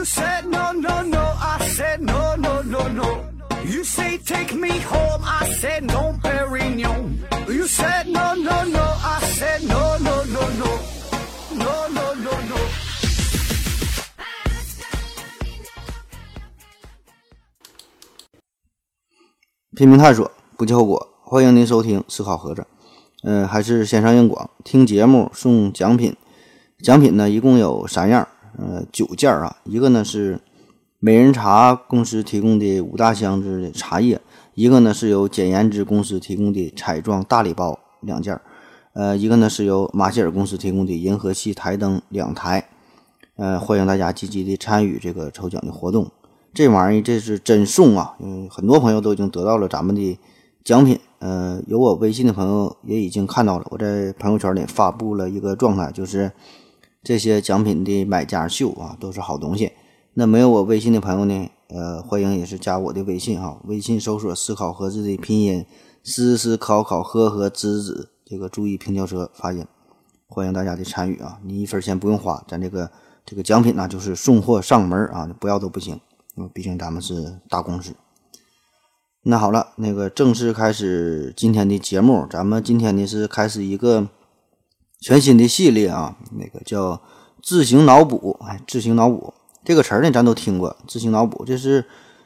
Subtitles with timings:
[0.00, 1.20] You said no, no, no.
[1.20, 3.22] I said no, no, no, no.
[3.66, 5.20] You say take me home.
[5.22, 7.18] I said no, Perignon.
[7.46, 8.80] You said no, no, no.
[8.80, 10.70] I said no, no, no, no.
[11.52, 12.56] No, no, no, no.
[19.76, 21.08] 拼命探索，不计后果。
[21.24, 22.62] 欢迎您收听《思考盒子》，
[23.24, 26.16] 嗯、还是线上硬广，听节目送奖品。
[26.82, 28.26] 奖品呢，一共有三样，
[28.60, 29.56] 呃，九件儿啊。
[29.64, 30.38] 一个呢是
[30.98, 34.20] 美人茶公司提供的五大箱子的茶叶，
[34.54, 38.42] 一个呢是由简言之公司提供的彩妆大礼包两件儿，
[38.92, 42.68] 呃，一个呢是由马歇尔公司提供的银河系台灯两台。
[43.36, 46.10] 呃，欢迎大家积极的参与这个抽奖的活动。
[46.52, 48.14] 这玩意儿这是真送啊！
[48.18, 50.18] 嗯，很多朋友都已经得到了咱们的
[50.62, 51.00] 奖品。
[51.20, 56.30] 呃，有我微信的朋友也已经看到了，我在朋友圈里发布了一个状态，就是
[57.02, 59.72] 这些奖品的买家秀啊，都是好东西。
[60.14, 65.64] 那没有我微信的朋友呢，呃，欢迎也是加我的微信哈，微信搜索“思考盒子”的拼音
[66.04, 69.64] “思思考考呵呵之子”，这个注意平翘舌发音。
[70.26, 71.40] 欢迎大家的参与啊！
[71.44, 72.90] 你一分钱不用花，咱这个
[73.24, 76.00] 这个奖品呢，就是送货上门啊，不要都不行。
[76.36, 77.94] 因为毕竟咱们是大公司。
[79.22, 82.26] 那好了，那个正式开始今天的节目。
[82.30, 84.08] 咱们今天呢是开始一个
[85.00, 87.00] 全新的系列啊，那个叫
[87.42, 88.38] “自行脑补”。
[88.46, 89.34] 哎，自行脑补
[89.64, 90.76] 这个词儿呢，咱都听过。
[90.86, 91.84] 自行脑补，这是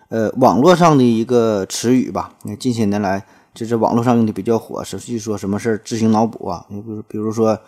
[0.08, 2.34] 呃网络上的一个词语吧？
[2.44, 4.82] 那近些年来，这是网络上用的比较火。
[4.82, 6.66] 是据说什么事儿自行脑补啊？
[6.68, 7.58] 你比如比如说。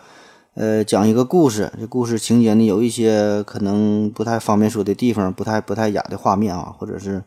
[0.59, 7.23] 呃，讲一个故事，这故事情节呢有一些可能不太方便说的地方，不太不太雅的画面啊，或者是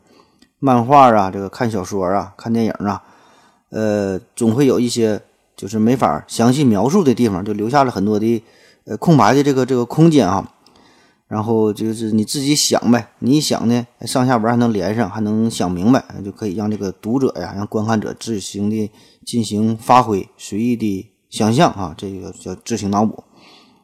[0.59, 3.05] 漫画啊，这个看小说啊，看电影啊，
[3.69, 5.23] 呃，总会有一些
[5.61, 8.43] 就是没法详细描述的地方，就留下了很多的
[8.87, 10.51] 呃空白的这个这个空间啊。
[11.29, 18.91] 然后就是你自己想呗，你一想呢，上下文还能连上，还能想明白，就可以让这个读者呀，让观看者自行的
[19.27, 21.07] 进行发挥，随意的。
[21.29, 23.23] 想象啊，这个叫自行脑补，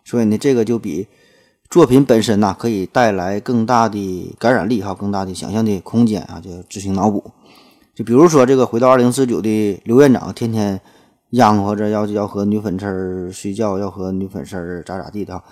[0.04, 1.06] 所以呢，这个就比
[1.70, 7.22] 作品本身呐，可以带来更大的感染力哈，更大的想象的空间啊，叫自行脑补。
[7.94, 10.80] 就比如说这个回到二零四九的刘院长，天天
[11.30, 15.42] 嚷嚷着要要和女粉丝儿睡觉，要和女粉丝儿咋咋地的。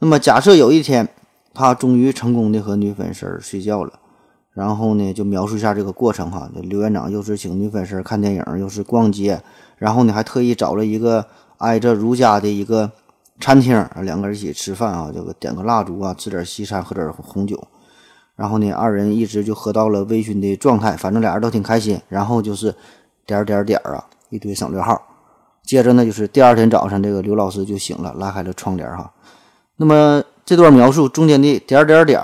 [0.00, 1.08] 那么假设有一天
[1.54, 3.92] 他终于成功的和女粉丝儿睡觉了，
[4.52, 6.50] 然后呢，就描述一下这个过程哈。
[6.54, 9.40] 刘院长又是请女粉丝儿看电影，又是逛街。
[9.78, 11.24] 然后呢，还特意找了一个
[11.58, 12.90] 挨着如家的一个
[13.40, 17.62] 餐厅，两个人一起吃饭啊，这个点个蜡烛啊，吃点西餐，喝点红酒。
[18.34, 22.00] 然后呢，二人一直就喝到了微醺的状态，反正俩人都挺开心。
[22.08, 22.74] 然后就是
[23.24, 25.00] 点点点啊，一堆省略号。
[25.64, 29.12] 接着呢，就是第二天早上，这个刘老师就醒了，拉开了窗帘哈。
[29.76, 32.20] 那么这段描述中间的点点点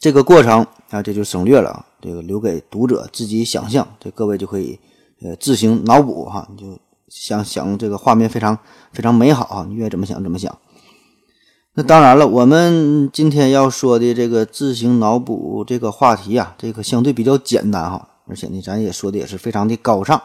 [0.00, 3.86] 这个过程啊，这就省略了，这个留给读者自己想象。
[3.98, 4.78] 这各位就可以。
[5.22, 8.58] 呃，自行脑补哈，你就想想这个画面非常
[8.90, 10.56] 非常美好啊，你愿意怎么想怎么想。
[11.74, 20.18] 那当然了，我们今天要说的这个自行脑补这个话题啊，这个相对比较简单哈，而且呢，咱也说的也是非常的高尚。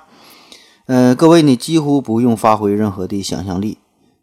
[0.88, 3.80] 呃，各位呢，几乎不用发挥任何的想象力，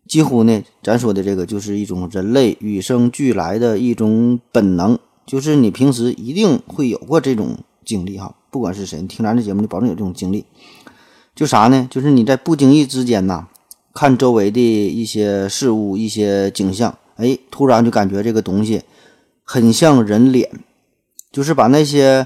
[0.07, 4.97] 几乎呢，咱说的这个就是一种人类与生俱来的一种本能，
[5.27, 8.37] 就是你平时一定会有过这种经历哈。
[8.51, 10.45] 不管是谁，听咱这节目，你保证有这种经历。
[11.35, 11.89] 就啥呢？
[11.91, 13.49] 就是你在不经意之间呐，
[13.93, 18.83] 看周围的一些事物、一些景象，哎，突然就感觉这个东西
[19.43, 20.49] 很像人脸，
[21.33, 22.25] 就是把那些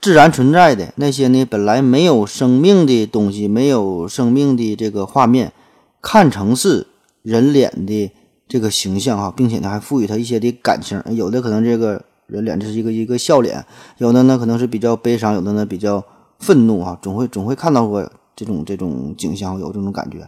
[0.00, 5.52] 自然存在的那些呢，本来没有生命的东西、没有生命的这个画面，
[6.00, 6.86] 看成是
[7.22, 8.12] 人脸的
[8.46, 11.02] 这个形象哈，并且呢，还赋予它一些的感情。
[11.10, 12.04] 有的可能这个。
[12.26, 13.62] 人脸这是一个一个笑脸，
[13.98, 16.02] 有的呢可能是比较悲伤，有的呢比较
[16.38, 20.26] 愤怒啊，总会总会看到过这种这种景象，有这种感觉。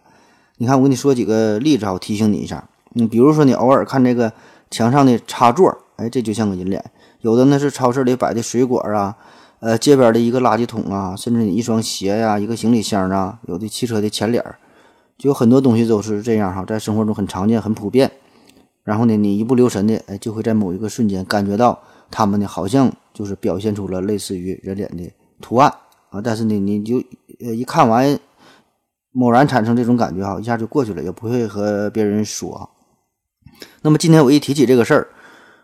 [0.59, 2.69] 你看，我跟你说几个例子啊，我提醒你一下。
[2.91, 4.31] 你比如说，你偶尔看这个
[4.71, 6.79] 墙上的插座，哎，这就像个人脸；
[7.23, 9.17] 有的呢是超市里摆的水果啊，
[9.61, 14.59] 呃，街边的一个垃圾桶啊，甚至你一双鞋呀，一个行李箱啊，有的汽车的前脸儿，
[15.17, 18.13] 就有很多东西都是这样哈，在生活中很常见、很普遍。
[18.85, 21.81] 然后呢，你一不留神的，哎，就会在某一个瞬间感觉到
[22.11, 25.11] 他们呢，好像就是表现出了类似于人脸的
[25.41, 25.73] 图案
[26.11, 26.21] 啊。
[26.21, 27.03] 但是呢，你就
[27.41, 28.19] 呃一看完，
[29.13, 32.71] 猛然产生这种感觉哈，一下就过去了，也不会和别人说。
[33.81, 35.09] 那么今天我一提起这个事儿，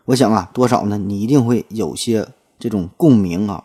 [0.05, 3.63] 我想啊，多少呢，你一定会有些这种共鸣啊。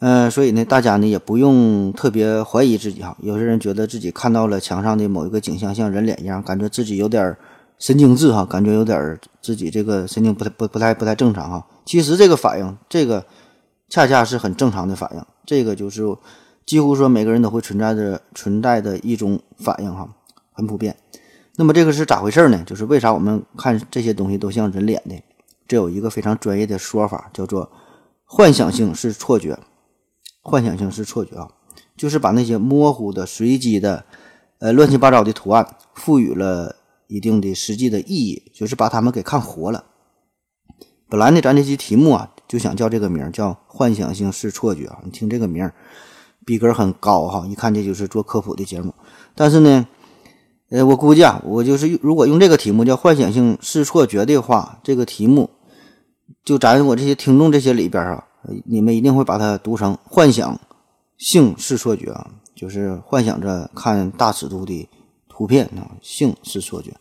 [0.00, 3.16] 呃，所以呢，大家呢也不用特别怀疑自己哈。
[3.20, 7.36] 有些人觉得自己看到了墙上的某一个景象像人脸一样，感觉自己有点。
[7.78, 11.66] 神经质哈，感觉有点自己这个神经不太不不太不太正常哈。
[11.86, 13.24] 其实这个反应，这个
[13.88, 16.02] 恰恰是很正常的反应，这个就是
[16.66, 20.06] 几乎说每个人都会存在着存在的一种反应哈，
[20.52, 20.94] 很普遍。
[21.56, 22.62] 那么这个是咋回事呢？
[22.66, 25.14] 就是为啥我们看这些东西都像人脸呢？
[25.66, 27.72] 这有一个非常专业的说法，叫做
[28.26, 29.58] 幻想性是错觉。
[30.42, 31.48] 幻想性是错觉啊，
[31.96, 34.04] 就是把那些模糊的、随机的、
[34.58, 36.76] 呃乱七八糟的图案赋予了
[37.08, 39.84] 一定的实际的意义，就是把它们给看活了。
[41.08, 45.00] 本来呢，咱这期题目啊，就想叫这个名儿叫“幻想性是错觉”啊。
[45.04, 45.74] 你听这个名儿，
[46.46, 48.94] 逼格很高哈，一看这就是做科普的节目。
[49.34, 49.86] 但是呢，
[50.70, 55.50] 呃，我估计啊，我就是如果用这个题目叫“幻想性是错觉”的话，这个题目
[56.44, 58.26] 就咱我这些听众这些里边啊。
[58.64, 60.58] 你们一定会把它读成幻想
[61.18, 64.88] 性是错觉啊，就是幻想着看大尺度的
[65.28, 66.94] 图片啊，性是错觉。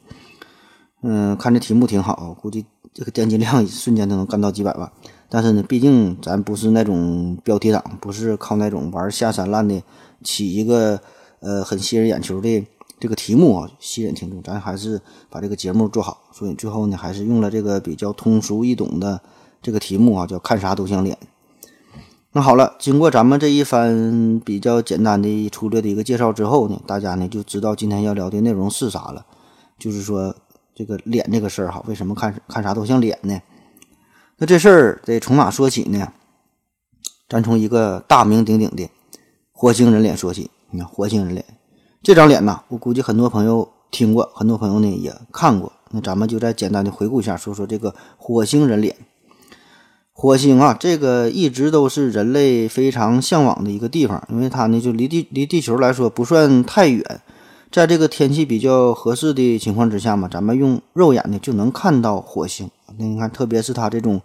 [1.02, 4.92] 嗯，看这题目挺好，估计这个点击量瞬间都能干到几百万。
[5.30, 9.82] 但是呢，毕竟咱不是那种标题党，不是靠那种玩下三滥的
[10.22, 11.00] 起一个
[11.40, 12.68] 呃很吸人眼球的
[13.00, 15.00] 这个题目啊吸引听众，咱还是
[15.30, 16.24] 把这个节目做好。
[16.34, 19.22] 所以最后呢，还是用了这个比较通俗易懂的。
[19.62, 21.18] 这个题目啊，叫看啥都像脸。
[22.32, 29.26] 那好了，经过咱们这一番比较简单的粗略的一个介绍之后呢，大家呢就知道今天要聊的内容是啥了。
[29.80, 30.36] 就是说
[30.76, 33.42] 这个脸这个事儿哈，为什么看看啥都像脸呢？
[34.38, 36.14] 那这事儿得从哪说起呢？
[37.28, 38.90] 咱从一个大名鼎鼎的
[39.52, 40.52] 火星人脸说起。
[40.70, 41.44] 你看火星人脸
[42.04, 45.74] 这张脸呐，我估计很多朋友听过，很多朋友呢也看过。
[45.90, 48.96] 那咱们就再简单的回顾一下，说说这个火星人脸。
[50.22, 57.22] 火星啊，这个一直都是人类非常向往的一个地方，因为它呢就离地离地球来说不算太远，
[57.72, 62.70] 在这个天气比较合适的情况之下嘛，咱们用肉眼呢就能看到火星。
[62.98, 64.20] 那你看，特别是它这种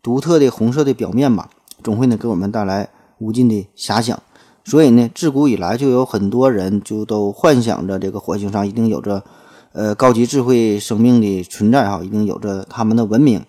[0.00, 1.50] 独特的红色的表面吧，
[1.82, 2.88] 总会呢给我们带来
[3.18, 4.16] 无尽的遐想。
[4.64, 9.24] 所以呢，自古以来就有很多人就都幻想着这个火星上一定有着
[9.72, 13.42] 呃高级智慧生命的存在哈，一定有着他们的文明。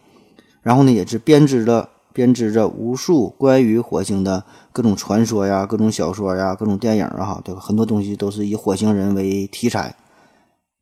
[0.64, 7.62] 然后呢，也是编织着编织着无数关于火星的各种传说呀、各种小说呀、各种电影啊，对吧？
[7.62, 9.96] 很多东西都是以火星人为题材。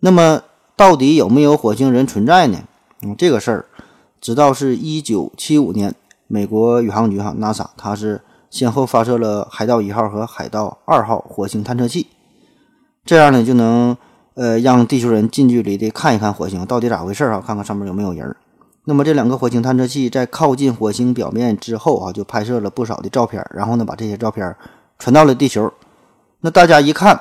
[0.01, 0.42] 那么，
[0.75, 2.60] 到底有没有火星人存在呢？
[3.01, 3.66] 嗯，这个事儿，
[4.19, 5.94] 直到是一九七五年，
[6.28, 12.07] 美国宇航局哈 NASA，它是先后发射了海盗一号和海盗二号火星探测器，
[13.06, 13.98] 这样呢，就能
[14.36, 18.36] 呃让地球人近距离的看一看火星到底咋回事啊，看看上面有没有人。
[18.86, 24.56] 那么这两个火星探测器在靠近火星表面之后啊，就拍摄了不少的照片，然后呢把这些照片
[24.98, 25.72] 传到了地球。
[26.39, 27.19] 那大家一看，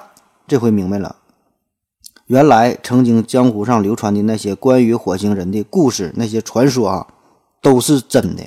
[0.48, 1.16] 这回明白了，
[2.26, 7.06] 原来曾经江湖上流传的那些关于火星人的故事、那些传说啊，
[7.60, 8.42] 都是真的，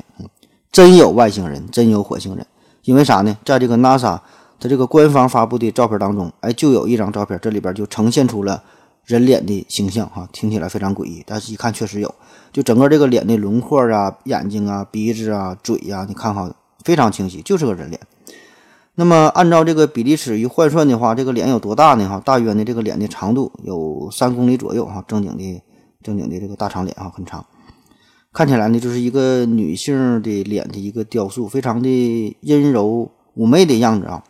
[0.72, 2.46] 真有外星人，真有火星人。
[2.84, 3.38] 因为啥呢？
[3.46, 4.20] 在这个 NASA
[4.60, 8.64] 它这个官方发布的照片当中，哎，就有一张照片，这里边就呈现出了。
[9.06, 12.16] 人脸的形象哈，听起来非常诡异，但是一看确实有，
[12.54, 16.56] 就整个这个脸的轮廓啊、眼睛啊、鼻子啊、嘴呀，你看哈，
[16.86, 18.00] 非常清晰，就是个人脸。
[18.94, 22.08] 那么按照这个比例尺一换算的话，这个脸有多大呢？
[22.08, 25.62] 哈，大约呢这个脸的长度有三公里左右哈，正经的
[26.04, 27.44] 正经的这个大长脸哈，很长，
[28.32, 34.24] 看起来呢就是一个女性的脸的一个雕塑，非常的阴柔妩媚的样子啊，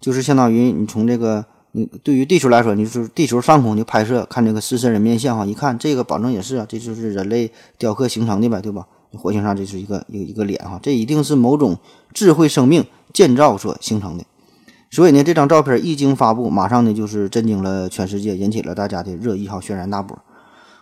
[0.00, 1.46] 就是相当于你从这个。
[1.72, 8.86] 你对于地球来说，你就是地球上空就拍摄看这个狮身人面像哈，一看这个保证也是啊，这就是人类雕刻形成的呗，对吧？
[9.14, 11.76] 火星上这是一个一个一个脸哈，这一定是某种
[12.14, 14.24] 智慧生命建造所形成的。
[14.90, 20.18] 所以呢，这张照片一经发布，马上呢就是震惊了全世界，引起了大家的热议哈，轩然大波。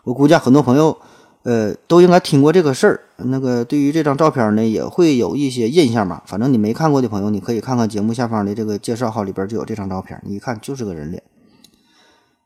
[0.04, 0.98] 我估计很多朋友。
[1.42, 3.00] 呃，都应该听过这个事儿。
[3.16, 6.22] 那个对于这张照片呢，也会有一些印象吧。
[6.26, 11.22] 反正你没看过的朋友，你可以看看节目下方的这个介绍号里边就有这张照片，你一看就是个人脸。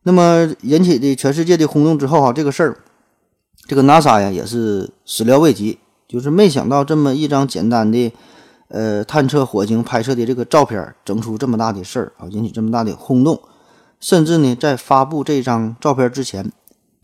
[0.05, 2.77] 那么引起的全世界的轰动之后哈，这个事儿，
[3.67, 8.13] 这个 NASA 呀也是始料未及，就是没想到这么一张简单的
[8.69, 13.41] 呃探测火星拍摄的这个照片，整出这么大的事儿啊，引起这么大的轰动。
[13.99, 16.53] 甚至呢，在发布这张照片之前。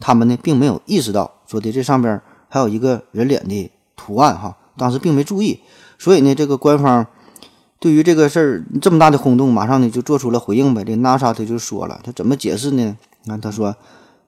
[0.03, 5.59] 他们呢，并没有意识到说的这上边还有一个人脸的图案哈，当时并没注意，
[5.99, 7.05] 所以呢，这个官方
[7.81, 10.85] 对于这个事儿这么大的轰动，马上呢就做出了回应呗。
[10.85, 12.97] 这 NASA 他就说了，他怎么解释呢？
[13.25, 13.75] 你看他说，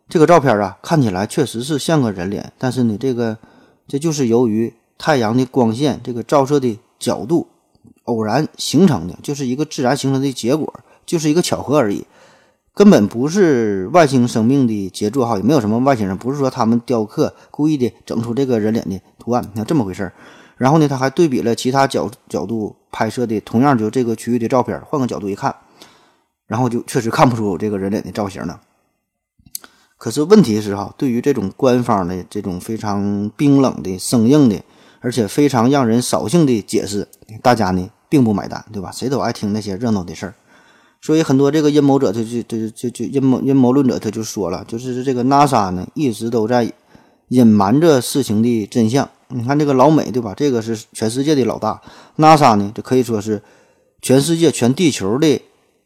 [0.08, 3.38] 这个照片啊，看起来确实是像个人脸，但是呢，这个
[3.86, 7.46] 这就是由于太阳的光线这个照射的角度
[8.06, 10.74] 偶然形成的，就是一个自然形成的结果，
[11.06, 12.04] 就是一个巧合而已。
[12.74, 20.12] 根本不是外星生命的杰作哈，也没有什么外星人，不是说他们雕刻故意的整出这个人脸的图案，你看这么回事儿。
[20.56, 25.54] 然后呢，他还对比了其他角角度拍摄的同样就这个区域的照片，换个角度一看，
[26.46, 28.60] 然后就确实看不出这个人脸的造型了。
[29.98, 34.62] 可是问题是哈，对于这种官方的这种非常冰冷的、生硬的，
[35.00, 37.06] 而且非常让人扫兴的解释，
[37.42, 38.90] 大家呢并不买单，对吧？
[38.90, 40.34] 谁都爱听那些热闹的事儿。
[41.04, 46.72] 所以很多这个阴谋者，他就就就就阴谋阴谋论者，他就说了，就是这个 NASA 呢，一直都在
[47.26, 49.10] 隐瞒着事情的真相。
[49.26, 50.32] 你看这个老美，对吧？
[50.36, 51.82] 这个是全世界的老大
[52.18, 53.42] ，NASA 呢，这可以说是
[54.00, 55.40] 全世界、全地球的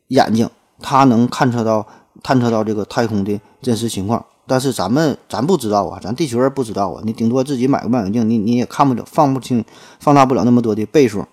[0.09, 1.87] 眼睛，它能探测到、
[2.23, 4.23] 探测到这个太空的真实情况。
[4.47, 9.65] 但是咱们咱不知道啊，咱地球人不知道啊，你顶多自己买个望远镜，你你也看不了、放不清、
[9.99, 11.25] 放大不了那么多的倍数。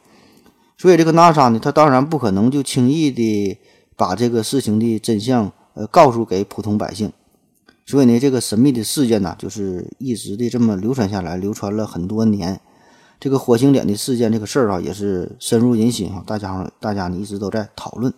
[0.77, 3.59] 所以这个 NASA 呢，它当然不可能就轻易的。
[3.95, 7.11] 把这个事情的真相，呃，告诉给普通百姓，
[7.85, 12.59] 所以呢，这个神秘的事件呢，就是一直的这么流传下来，流传了很多年。
[13.19, 18.13] 这个火星脸的事件，这个事儿啊，也是深入人心啊，大家大家呢一直都在讨论。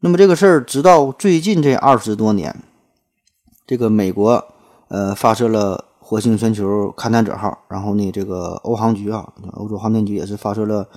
[0.00, 2.56] 那么这个事儿，直到最近这二十多年，
[3.66, 4.44] 这个美国
[4.88, 10.88] 呃发射了火星全球勘探者号，然后呢，这个欧航局啊，欧洲航天局也是发射了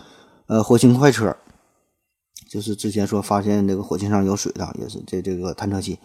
[0.47, 1.35] 呃火星快车。
[2.53, 5.97] 就是之前说发现这个火星上有水的，也是这这个探测器，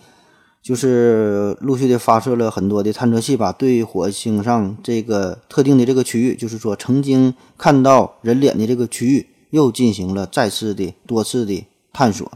[0.63, 12.33] 就是陆续的发射了很多的探测器吧，对火星上这个特定的这个区域，就是说曾经看到人脸的这个区域，又进行了再次的多次的探索，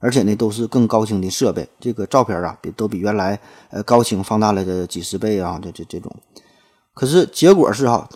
[0.00, 3.38] 而且呢都是更高清的设备，这个照片啊比都比原来
[3.70, 6.12] 呃高清放大了的几十倍啊，这这这种，
[6.92, 8.08] 可是结果是哈。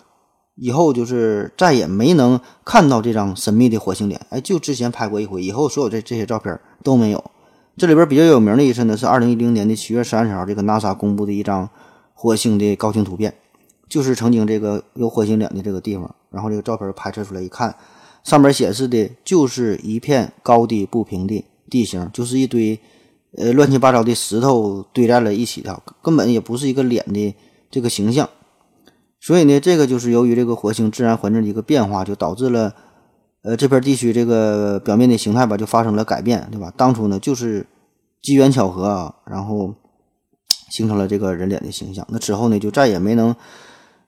[0.61, 7.31] 以后就是再也没能看到这张神秘的火星脸，哎，就之前拍过一回，以后所有的这些照片都没有。
[7.75, 11.67] 这里边比较有名的一次呢，是二零一零年的七月三十号，这个 NASA 公布的一张
[12.13, 13.33] 火星的高清图片，
[13.89, 16.13] 就是曾经这个有火星脸的这个地方。
[16.29, 17.75] 然后这个照片拍摄出来一看，
[18.23, 22.79] 上面显示的就是一片高低不平的地形，就是一堆
[23.35, 27.35] 呃乱七八糟的石头堆在了一起的，根本也不是一个脸的
[27.71, 28.29] 这个形象。
[29.23, 32.73] 所以呢，这个就是由于这个火星自然环境的一个变化，就导致了，
[33.43, 36.73] 呃，这片地区这个表面的形态吧，就发生了改变，对吧？
[36.75, 37.67] 当初呢，就是
[38.23, 39.75] 机缘巧合啊，然后
[40.71, 42.03] 形成了这个人脸的形象。
[42.09, 43.35] 那之后呢，就再也没能，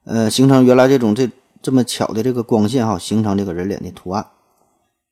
[0.05, 1.29] 呃，形成原来这种这
[1.61, 4.25] 这么巧的这个光线哈，形成这个人脸的图案。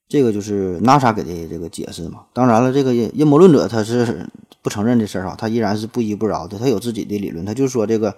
[0.09, 2.21] 这个就是 NASA 给的这个解释嘛。
[2.33, 4.27] 当然了，这个阴谋论者他是
[4.63, 8.15] 不承认这事儿哈，他依然是不依不饶的，他有自己的理论，他就说这个。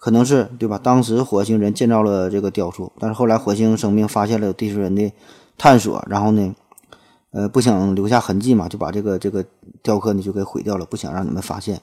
[0.00, 0.80] 可能是对吧？
[0.82, 5.12] 当时火星人建造了这个雕塑，但是后来火星生命发现了地球人的
[5.58, 6.54] 探索，然后呢，
[7.32, 9.44] 呃，不想留下痕迹嘛，就把这个这个
[9.82, 11.82] 雕刻呢就给毁掉了，不想让你们发现，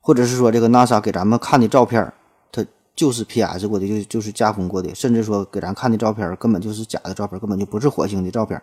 [0.00, 2.12] 或者是说这个 NASA 给咱们看的照片，
[2.50, 8.60] 它就是 PS 过的，就就是加工过的，甚至说给咱看的照片根本就是假的照片，根本就不是火星的照片。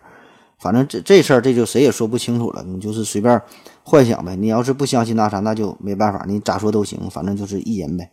[0.58, 3.40] 反正这这事儿这就谁也说不清楚了，你就是随便
[3.82, 4.36] 幻想呗。
[4.36, 8.10] 你要是不相信 NASA，那就没办法，你咋说都行，反正就是意淫呗。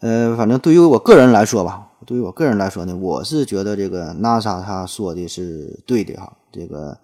[0.00, 6.34] 呃，反正对于我个人来说吧，对于我个人来说呢，我是觉得这个 NASA 他说的是对的哈。
[6.52, 6.98] 这个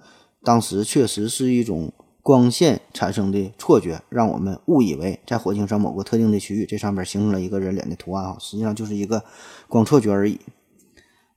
[0.44, 1.90] 当时确实是一种
[2.22, 9.24] 光线产生的错觉，让我们误以为在火星上某个特定的区域，这上面形成了一个人脸的图案啊，实际上就是一个
[9.68, 10.38] 光错觉而已。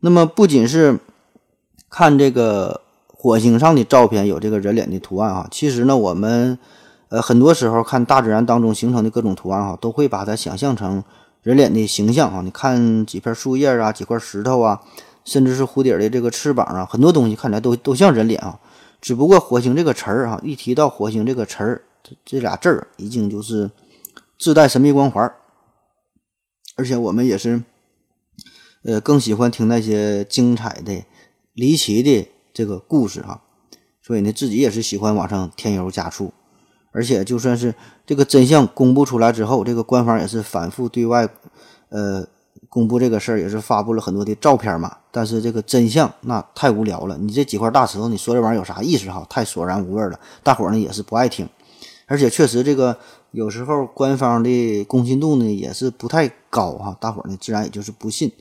[0.02, 1.00] 那么不仅是
[1.90, 6.60] 看这个火星上的照片有这个人脸的图案啊，其实呢，我们
[7.08, 11.02] 呃很多时候看大自然当中形成的各种图案哈，都会把它想象成。
[11.46, 14.82] 人脸的形象啊，你看几片树叶啊，几块石头啊，
[15.24, 18.60] 甚至是蝴蝶的这个翅膀啊，很多东西看起来都都像人脸啊。
[19.00, 23.70] 只不过火星这个词儿啊，一提到火星这个词儿，这这俩字儿已经就是
[24.40, 25.32] 自带神秘光环，
[26.76, 27.62] 而且我们也是，
[28.82, 31.06] 呃，更喜欢听那些精彩的、
[31.54, 33.44] 离奇的这个故事哈。
[34.02, 36.34] 所以呢，自己也是喜欢往上添油加醋。
[36.96, 37.76] 而且，就算是
[38.06, 41.28] 这个真相公布出来之后，这个官方也是反复对外，
[41.90, 42.26] 呃，
[42.70, 44.96] 公布这个事儿，也是发布了很多的照片嘛。
[45.12, 49.26] 但是这个真相那太无聊了，你这几块大石头，你说这玩意儿有啥意思哈？
[49.30, 51.46] 太索然无味了，大伙儿呢也是不爱听。
[52.06, 52.98] 而且确实，这个
[53.32, 58.32] 有时候官方的公信度呢也是不太高哈，大伙儿呢自然也就是不信。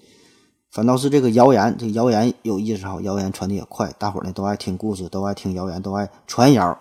[0.70, 6.78] 反倒是这个谣言，这谣言有意思哈，谣言传的也快，大伙儿呢都爱听故事，都爱听谣言，都爱传谣。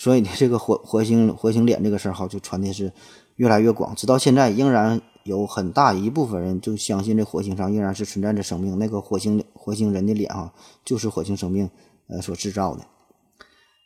[0.00, 2.90] 所以呢，这个火火星火星脸这个事儿哈，就传的是
[3.36, 10.54] 越来越广，直到现在仍然有很大一部分人就相信这火星上仍然是存在着生命，那个火星火星人的脸哈，
[10.86, 11.68] 就是火星生命
[12.08, 12.86] 呃所制造的。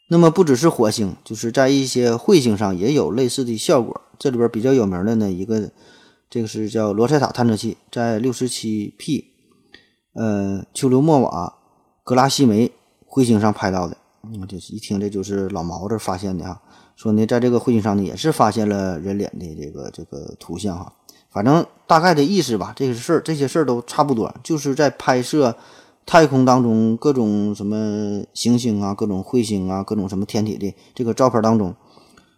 [0.09, 4.01] 那么不只是火星，就是在一些彗星上也有类似的效果。
[4.17, 5.73] 这里边比较有名的呢，一个
[6.31, 9.33] 这个是叫罗塞塔探测器，在六十七 P，
[10.15, 11.55] 呃，丘留莫瓦
[12.05, 12.71] 格拉西梅
[13.09, 13.97] 彗星上拍到的。
[14.33, 16.61] 嗯，这是一听这就是老毛子发现的哈，
[16.97, 20.93] 说呢，在这个彗星上呢也是发现了人脸的这个这个图像哈。
[21.31, 25.57] 反正大概的意思吧，这个事儿这些事儿都差不多，就是在拍摄
[26.07, 31.75] 太空当中各种什么行星啊、各种彗星啊、各种什么天体的这个照片当中，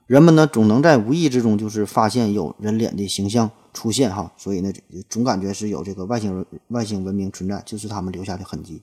[0.07, 4.73] 人们呢总能在无意之中就是发现有人脸的形象出现哈，所以呢
[5.11, 8.83] 总感觉是有这个外星人外星文明存在，就是他们留下的痕迹。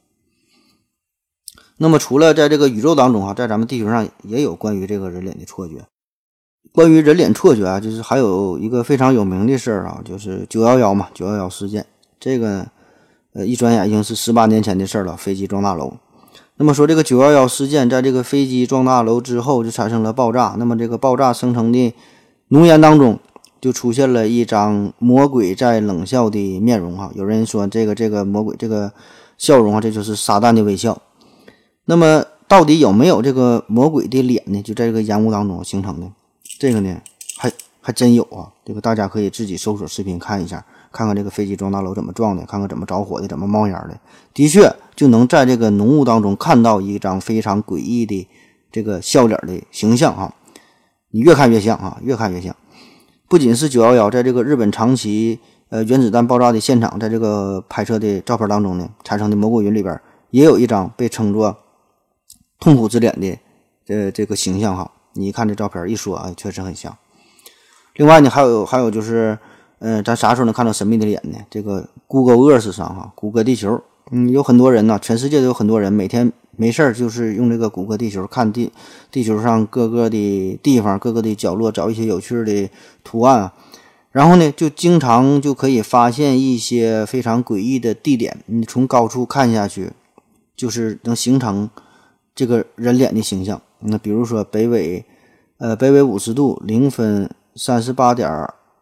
[1.77, 5.75] 那么，除了在这个宇宙当中啊，在咱们地球上也有关于这个人脸的错觉。
[6.72, 11.86] 关于人脸错觉啊，就是还有一个非常有名的事儿啊，就是九幺幺嘛，九幺幺事件。
[12.20, 12.65] 这个
[13.34, 15.94] 呃，一转眼已经是十八年前的事儿了，飞机撞大楼。
[16.58, 20.56] 那么说，这个九幺幺事件在这个飞机撞大楼之后就产生了爆炸。
[20.58, 21.94] 那么这个爆炸生成的
[22.50, 23.20] 浓烟当中，
[23.60, 27.12] 就出现了一张魔鬼在冷笑的面容哈。
[27.15, 28.92] 有人说，这个这个魔鬼这个
[29.38, 31.01] 笑容啊，这就是撒旦的微笑。
[31.86, 34.62] 那么，到底有没有这个魔鬼的脸呢？
[34.62, 36.10] 就在这个烟雾当中形成的，
[36.58, 37.02] 这个呢，
[37.38, 38.48] 还还真有啊！
[38.63, 44.00] 这个大家可以自己搜索视频看一下，看看这个飞机撞大楼怎么撞的，看看怎么着火的，怎么冒烟的。
[44.34, 48.25] 的确，就能在这个浓雾当中看到一张非常诡异的
[48.72, 50.34] 这个笑脸的形象啊！
[51.12, 52.56] 你越看越像啊，越看越像。
[53.28, 55.38] 不仅是九幺幺，在这个日本长崎
[55.68, 60.00] 呃原子弹爆炸的现场，在这个拍摄的照片当中呢，产生的蘑菇云里边
[60.30, 61.58] 也有一张被称作。
[62.63, 63.38] 痛苦之脸的
[63.86, 66.98] 这这个形象哈，你一看这照片一说，啊，确实很像。
[67.96, 69.38] 另外呢，还有还有就是，
[69.79, 71.38] 嗯，咱啥时候能看到神秘的脸呢？
[71.50, 78.72] 这个 Google Earth 上哈，谷歌地球，嗯，有很多人呢，全世界都有很多人每天没事儿就是用这个谷歌地球看地
[79.12, 82.70] 地球上各个的地方、各个的角落找一些有趣的
[83.03, 83.54] 图案啊，
[84.13, 88.38] 然后呢，就经常就可以发现一些非常诡异的地点。
[88.45, 89.91] 你从高处看下去，
[90.56, 91.69] 就是能形成。
[92.36, 95.06] 这个人脸的形象，那比如说北纬，
[95.58, 98.28] 呃，北纬五十度零分三十八点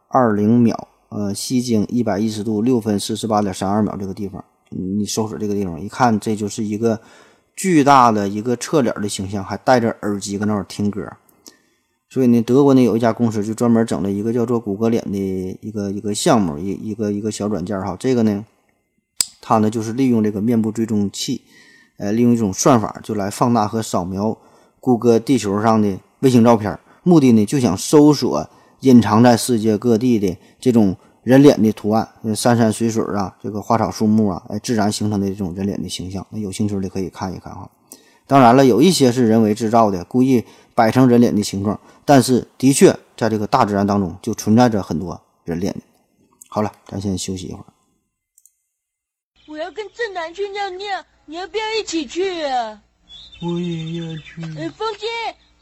[0.08, 7.02] 二零秒，呃，西经一百一十度六分四十八点三二秒这个地方，你搜索这个地方，一看这就是一个
[7.56, 11.06] 巨大的一个侧脸的形象，还戴着耳机搁那儿听歌。
[12.10, 15.18] 所以呢，德国呢有一家公司就专门整了一个叫做谷歌脸的
[15.62, 17.98] 一个一个项目，一一个一个小软件哈。
[18.00, 18.46] 这个呢，
[19.42, 21.42] 它呢就是利用这个面部追踪器。
[22.02, 24.36] 呃，利用一种算法，就来放大和扫描
[24.80, 36.26] 谷歌地球上的卫星照片，目的呢就想搜索隐藏在世界各地的这种人脸的图案，山山水水啊，这个花草树木啊，哎，自然形成的这种人脸的形象。
[36.32, 37.70] 那有兴趣的可以看一看哈。
[38.26, 45.76] 当然了，有一些是人为制造的，故意摆成人脸的形状，但是的确在这个大自然当中就存在着很多人脸。
[46.50, 47.66] 好了，咱先休息一会儿。
[49.48, 50.88] 我要跟正南去尿尿。
[51.26, 52.82] 你要不要一起去啊？
[53.42, 54.42] 我也要去。
[54.58, 55.08] 哎，风姐，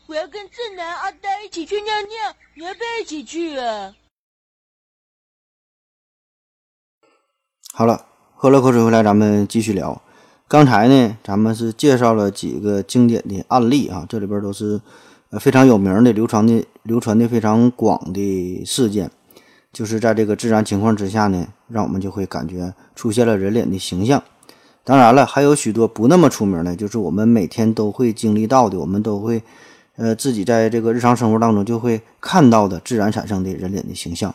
[0.07, 3.93] 我要跟正南、阿呆一起去尿尿，你要不要一起去啊？
[7.73, 10.01] 好了，喝了口水回来，咱们继续聊。
[10.47, 14.81] 刚才呢，咱们是介绍了几个经典的案例啊，这里边都是
[15.29, 19.11] 呃非常有名的、流传的、流传的非常广的事件，
[19.71, 24.23] 就是在这个自然情况之下呢，让我们就会感觉出现了人脸的形象。
[24.89, 29.43] 当然了，还有许多不那么出名的，就是我们每天都会经历到的，我们都会，
[29.97, 34.33] 呃，自己在这个日常生活当中就会看到的自然产生的人脸的形象。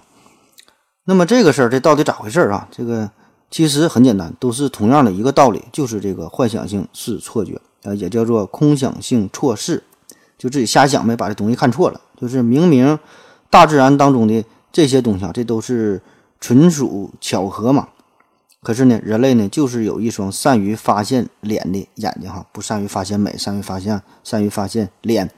[1.07, 2.69] 那么这个事儿，这到底咋回事啊？
[2.71, 3.11] 这个
[3.51, 9.83] 其实很简单，都是同样的一个道理，就是这个幻想性是错觉啊，也叫做空想性错视，
[10.38, 12.01] 就自己瞎想呗，把这东西看错了。
[12.17, 12.97] 就是明明
[13.51, 16.01] 大自然当中的这些东西啊，这都是
[16.38, 17.88] 纯属巧合嘛。
[18.64, 25.31] 可是呢，人类呢，就是有一双善于发现脸的眼睛哈，不善于发现美，善于发现，善于发现脸，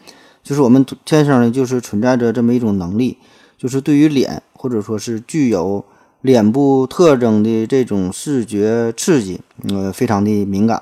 [0.45, 3.19] 就是我们天生呢，就是存在着这么一种能力，
[3.59, 5.85] 就是对于脸或者说是具有
[6.21, 10.81] 脸部特征的这种视觉刺激，呃，非常的敏感，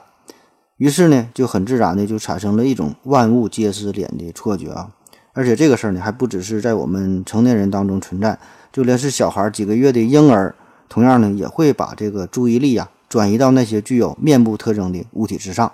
[0.77, 4.91] 于是呢，就很自然的就产生了一种万物皆是脸的错觉啊，
[5.33, 8.39] 而且这个事儿呢，还不只是在我们成年人当中存在，
[8.71, 10.55] 就连是小孩几个月的婴儿。
[10.89, 15.73] 同样呢，也会把这个注意力啊转移到那些具有面部特征的物体之上，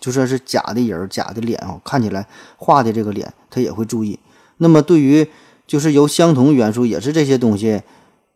[0.00, 4.18] 就算是假的人、假的脸啊，看起来画的这个脸，他也会注意。
[4.58, 5.28] 那么对于
[5.66, 7.82] 就是由相同元素，也是这些东西，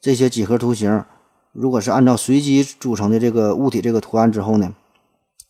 [0.01, 1.05] 这些几何图形，
[1.53, 4.73] 如果是按照随机组成的这个物体这个图案之后呢，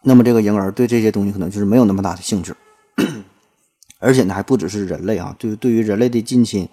[0.03, 2.55] 那么这个婴儿对这些东西可能就是没有那么大的兴趣。
[3.99, 6.69] 而且呢还不只是人类啊，对对于人类的近亲，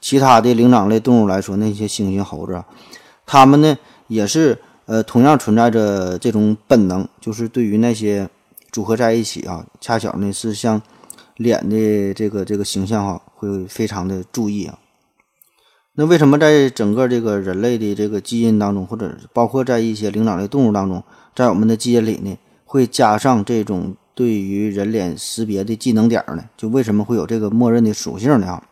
[0.00, 2.62] 其他的灵长类动物来说，那些猩猩、猴子，
[3.30, 8.26] 他们呢也是呃同样存在着这种本能，就是对于那些
[8.72, 10.80] 组合在一起啊，恰巧呢是像
[11.36, 14.78] 脸的这个这个形象哈，会非常的注意啊。
[15.94, 26.44] 那为什么在整个这个人类的这个基因当中，或者包括在一些灵长类动物当中，在我们的基因里呢，会加上这种对于人脸识别的技能点呢？
[26.56, 28.46] 就为什么会有这个默认的属性呢？
[28.46, 28.62] 啊，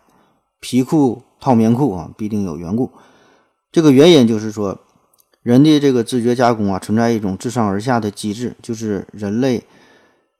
[0.60, 2.90] 皮裤套棉裤啊，必定有缘故。
[3.76, 4.78] 这个原因就是说，
[5.42, 9.62] 人的这个知觉加工啊，存在一种自上而下的机制，就是人类。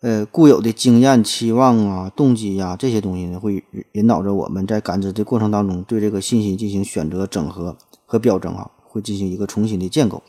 [0.01, 10.22] 呃，固有的经验、期望啊、动机呀，这些东西呢，会引导着我们在感知的过程当中，对这个信息进行选择、整合和表征啊，会进行一个重新的建构。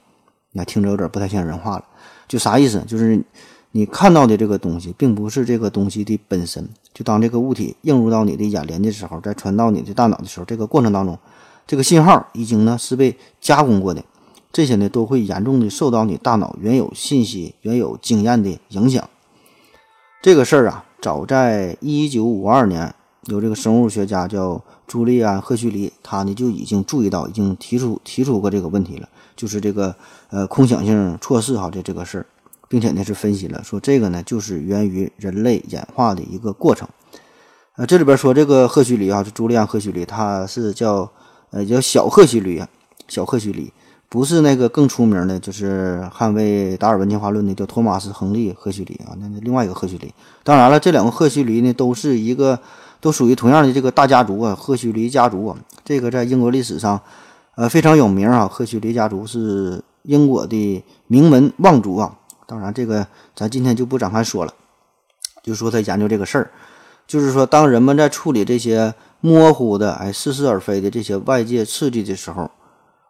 [0.51, 1.85] 那听着有点不太像人话了，
[2.27, 2.83] 就啥意思？
[2.85, 3.23] 就是
[3.71, 6.67] 你看到的这个东西，并不是这个东西的本身。
[6.93, 11.17] 就当这个物体映入到你的眼帘的时候，在传到你的大脑的时候，这个过程当中，
[11.67, 14.01] 这个信号已经呢是被加工过的，
[14.53, 19.07] 这些呢都会严重的受到你大脑原有信息、原有经验的影响。
[20.21, 29.93] 这个事儿啊，早在一九五二年，有这个生物学家叫朱利安·赫胥黎，他呢就已经注意到，已经提出提出过这个问题了，就是这个
[30.29, 32.25] 呃空想性错视哈的这个事儿，
[32.67, 36.87] 并且呢是分析了，说这个呢就是源于人类演化的一个过程。
[37.75, 41.11] 呃，这里边说这个赫胥黎啊，是朱利安·赫胥黎，他是叫
[41.51, 42.67] 呃叫小赫胥黎啊，
[43.07, 43.71] 小赫胥黎。
[44.09, 50.13] 不是那个更出名的，就是捍卫达尔文进化论的叫托马斯·亨利·赫胥黎啊，那那另外一个赫胥黎。
[50.43, 52.57] 当然了，这两个赫胥黎呢，都是一个，
[53.01, 55.57] 都属于同样的这个大家族啊，赫胥黎家族啊。
[55.83, 57.01] 这个在英国历史上，
[57.55, 58.47] 呃，非常有名啊。
[58.47, 62.17] 赫胥黎家族是英国的名门望族啊。
[62.45, 63.05] 当然，这个
[63.35, 64.53] 咱今天就不展开说了，
[65.43, 66.49] 就说他研究这个事儿，
[67.07, 72.51] 就是说，当人们在处理这些模糊的、哎似是而非的这些外界刺激的时候。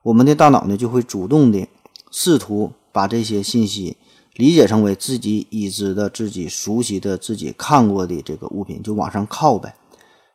[0.03, 1.67] 我们的大脑呢，就会主动的
[2.11, 3.97] 试图把这些信息
[4.35, 9.75] 理解成为自己已知的、自己熟悉的、自己看过的这个物品，就往上靠呗。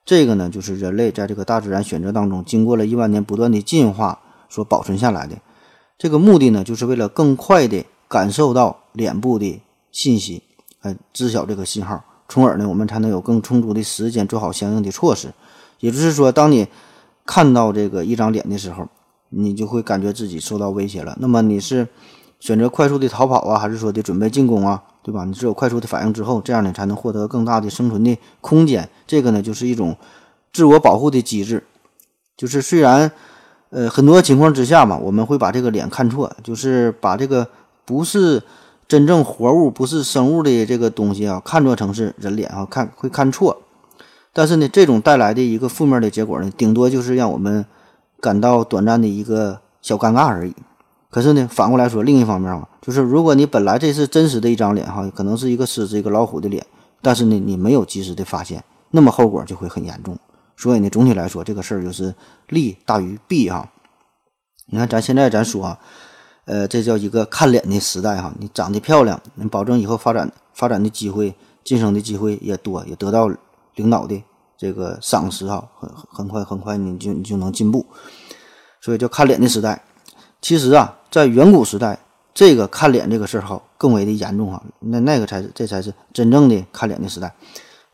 [0.04, 4.20] 这个呢，就是人类在这个大自然选择当中，经过了亿万年不断的进化
[4.50, 5.38] 所保存下来的。
[5.96, 10.42] 这个目的呢，就是为了更快的感受到脸部的信息，
[10.82, 15.30] 呃，知晓这个信号，从而呢，我们才能有更充足的时间做好相应的措施。
[15.80, 16.66] 也就是说，当你
[17.26, 18.88] 看到这个一张脸的时候，
[19.28, 21.14] 你就会感觉自己受到威胁了。
[21.20, 21.86] 那么你是
[22.40, 24.82] 选择快速的逃跑啊，还是说的准备进攻啊？
[25.02, 25.26] 对吧？
[25.26, 28.88] 你只有快速的反应之后，这样呢才能获得更大的生存的空间。
[29.06, 29.94] 这个呢就是一种
[30.54, 31.62] 自我保护的机制。
[32.34, 33.12] 就是虽然
[33.68, 37.46] 呃很多情况之下嘛，我们会把这个脸看错，就是把这个
[37.84, 38.42] 不是
[38.86, 43.62] 真正活物、不是生物的这个东西啊，看作成是人脸啊，看会看错。
[44.32, 47.64] 但是呢，这种带来的一个负面的结果呢，顶多就是让我们。
[48.22, 50.54] 感到短暂的一个小尴尬而已。
[51.10, 56.64] 可是呢，反过来说，另一方面啊，就是如果你本来这是真实的一张脸哈，可能是一个狮子、一个老虎的脸，
[57.00, 60.16] 但是呢，你没有及时的发现，那么后果就会很严重。
[60.56, 62.14] 所以呢，总体来说，这个事儿就是
[62.46, 63.68] 利大于弊哈。
[64.66, 65.80] 你看，咱现在咱说啊，
[66.44, 68.32] 呃，这叫一个看脸的时代哈。
[68.38, 73.30] 你长得漂亮，你保证以后发展发展的机会、晋升的机会也多，也得到
[73.74, 74.22] 领导的。
[74.58, 77.84] 这个赏识哈，很很快很快你就你就能进步，
[78.80, 79.82] 所以叫看脸的时代。
[80.40, 81.98] 其实啊，在远古时代，
[82.32, 84.62] 这个看脸这个事儿哈更为的严重哈。
[84.78, 87.34] 那那个才是这才是真正的看脸的时代。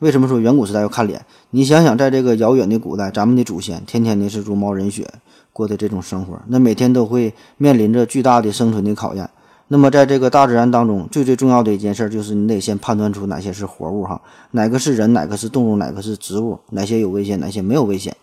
[0.01, 1.25] 为什么说远古时代要看脸？
[1.51, 5.11] 你想想，在这个遥远的古代，咱们的祖先天天的是茹毛饮血
[5.59, 9.29] 过的这种生活，那每天都会面临着巨大的生存的考验。
[9.67, 18.17] 那么，在这个大自然当中，最最重要的一件事就是你得先判断出哪些是活物哈，哪个是人，哪个是动物，哪个是植物，哪些有危险，哪些没有危险。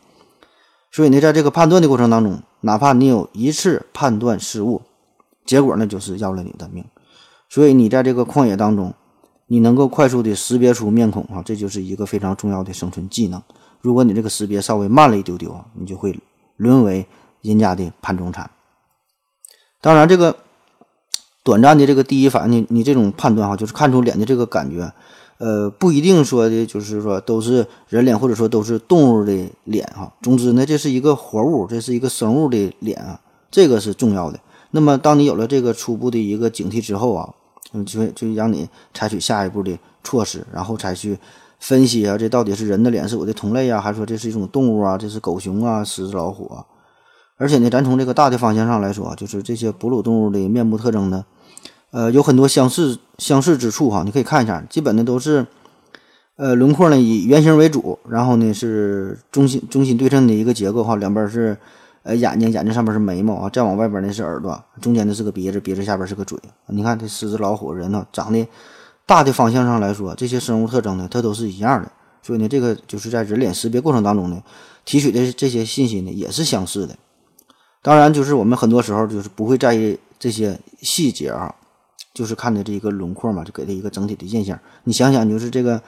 [0.91, 4.81] 所以呢，在这个判断的过程当中，哪怕你有一次判断失误，
[5.45, 6.85] 结果呢就是要了你的命。
[7.49, 8.93] 所以你在这个旷野当中，
[9.47, 13.43] 你能够快速的识别出面孔哈，这就是一个非常重要的生存技能。
[13.81, 16.17] 如果你这个识别稍微慢了一丢丢，你就会
[16.57, 17.05] 沦为
[17.47, 18.49] 人家的盘中餐。
[19.81, 20.37] 当然，这个。
[21.45, 24.91] 短暂的这个第一反应，你你这种判断哈，就是看出脸的这个感觉，
[25.37, 30.11] 呃，不一定说的就是说都是人脸，或者说都是动物的脸哈。
[30.23, 34.39] 总之呢，这是一个活物，这是一个生物的脸啊，这个是重要的。
[34.71, 37.29] 那么，当你有了这个初步的一个警惕之后啊，
[37.85, 41.15] 就就让你采取下一步的措施，然后才去
[41.59, 44.97] 分析啊，这到底是人的脸是我的同类啊，还是说这是一种动物啊？
[44.97, 46.65] 这是狗熊啊，狮子老虎啊？
[47.37, 51.25] 而且呢，咱从这个大的方向上来说，就是这些哺乳动物的面部特征呢。
[51.91, 55.45] 呃，有很多相似相似之处哈，你可以看一下，基本的都是
[56.35, 61.57] 呃，轮廓呢以圆形为主，然后呢是中心中心对称的一个结构哈，两边是
[62.03, 66.37] 呃眼睛，眼睛上面是眉毛啊，再往外边呢是耳朵，中间呢是个鼻子，鼻子下边是个嘴。
[66.67, 68.45] 你看这狮子、老虎、人呢，长得
[69.05, 71.89] 大的方向上来说，这些生物特征呢，它都是一样的。
[72.21, 74.41] 所以呢，这个就是在人脸识别过程当中呢，
[74.83, 76.95] 提取的这些信息呢也是相似的。
[77.85, 81.53] 当然，就是我们很多时候就是不会在意这些细节啊，
[82.15, 84.59] 就是看的这一个轮廓嘛，就给它一个整体的印象。
[84.85, 85.79] 你想想，就是这个。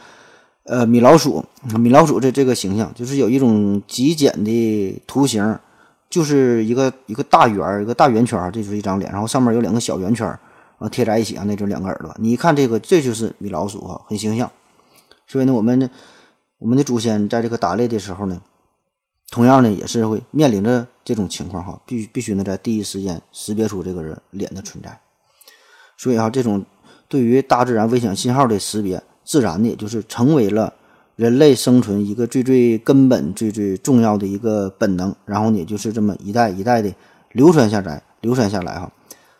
[0.70, 1.42] 呃，米老鼠，
[1.80, 5.58] 米老鼠这这个形象就是有一种极简的图形，
[6.10, 10.38] 就是一个一个大圆，一个大圆圈，这就是一张脸，然后上面有两个小圆圈儿
[10.78, 12.14] 啊贴在一起啊，那就两个耳朵。
[12.20, 14.52] 你一看这个，这就是米老鼠啊，很形象。
[15.26, 15.90] 所以呢，我们，
[16.58, 18.42] 我们的祖先在这个打猎的时候呢，
[19.32, 25.00] 同样呢也是会面临着这种情况哈，必须必须呢在第一时间识别出这个人脸的存在。
[25.98, 26.66] 所以啊，这种
[27.08, 29.02] 对于大自然危险信号的识别。
[29.30, 30.74] 自然的，就是成为了
[31.18, 35.14] 人类生存一个最最根本、最最重要的一个本能。
[35.26, 36.90] 然后呢，就是这么一代一代的
[37.34, 38.90] 流传下来，流传下来哈，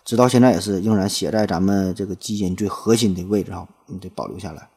[0.04, 4.68] 直到现在也是仍然写在咱们这个基因最核心的位置哈，你得保留下来。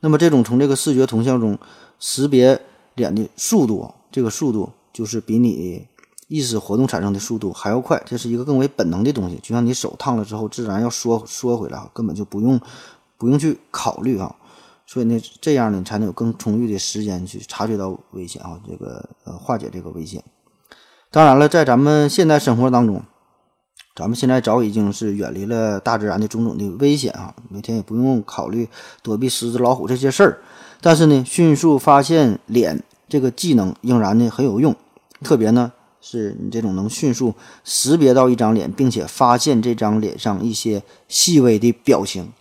[0.00, 1.56] 那么，这种从这个视觉图像中
[2.00, 2.60] 识别
[2.96, 5.86] 脸的速度，这个速度就是比你
[6.28, 8.02] 意识活动产生的速度还要快。
[8.06, 12.58] 这是一个更为本能的东西，就像你手烫了之后，自然要缩缩回来根本就不用。
[13.18, 14.36] 不用去考虑啊，
[14.86, 20.22] 所以呢，这样呢才能有更充裕的时间去察觉到危险啊，这个呃化解这个危险。
[21.10, 23.02] 当然了，在咱们现代生活当中，
[23.94, 28.68] 咱们现在早已经是远离了大自然的种种的危险啊，每天也不用考虑
[29.02, 30.42] 躲避狮子、老虎这些事儿。
[30.82, 34.74] 但是呢，迅速发现脸这个技能仍然呢很有用，
[35.22, 42.32] 特别呢是你这种能迅速识别到一张脸，并且发现这张脸上一些细微的表情。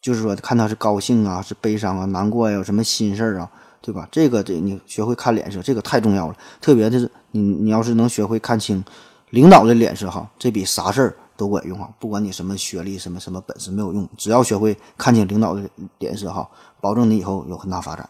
[0.00, 3.50] 就是说，看他是高兴啊，是悲伤啊，难过呀，有什么心事儿啊，
[3.80, 4.06] 对吧？
[4.12, 6.36] 这个得你学会看脸色，这个太重要了。
[6.60, 8.84] 特别的是，你你要是能学会看清
[9.30, 11.88] 领导的脸色哈，这比啥事儿都管用啊！
[11.98, 16.48] 不管你什么学历、什么什么本事没有用，只要学会看清领导的脸色哈，
[16.80, 18.08] 保证你以后有很大发展。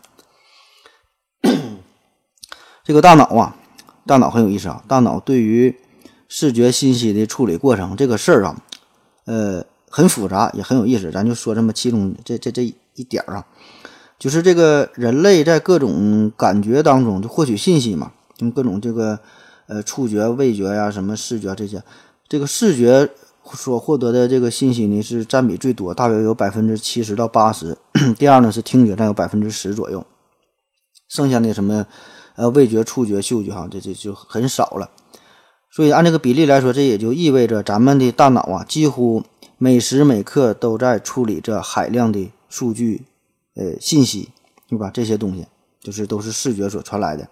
[2.86, 3.56] 这个大脑啊，
[4.06, 5.76] 大脑很有意思啊，大脑对于
[6.28, 8.62] 视觉信息的处理过程这个事儿啊，
[9.26, 9.66] 呃。
[9.88, 11.10] 很复杂，也很有意思。
[11.10, 12.62] 咱就说这么其中这这这
[12.96, 13.46] 一点儿啊，
[14.18, 19.18] 就是这个人类在各种感觉当中就获取信息嘛，用各种这个
[19.68, 21.82] 呃触觉、味觉呀、什么视觉这些，
[22.28, 23.08] 这个视觉
[23.54, 27.78] 所获得的这个信息呢是占比最多，大约有百分之七十到八十。
[28.18, 30.04] 第二呢是听觉占有百分之十左右，
[31.08, 31.86] 剩下的什么
[32.36, 34.90] 呃味觉、触觉、嗅觉哈，这这就很少了。
[35.70, 39.24] 所以按这个比例来说，这也就意味着咱们的大脑啊几乎。
[39.58, 43.06] 每时每刻都在处理着海量的数据，
[43.54, 44.28] 呃，信息，
[44.68, 44.90] 对吧？
[44.92, 45.46] 这些东西
[45.80, 47.26] 就是都是视觉所传来的。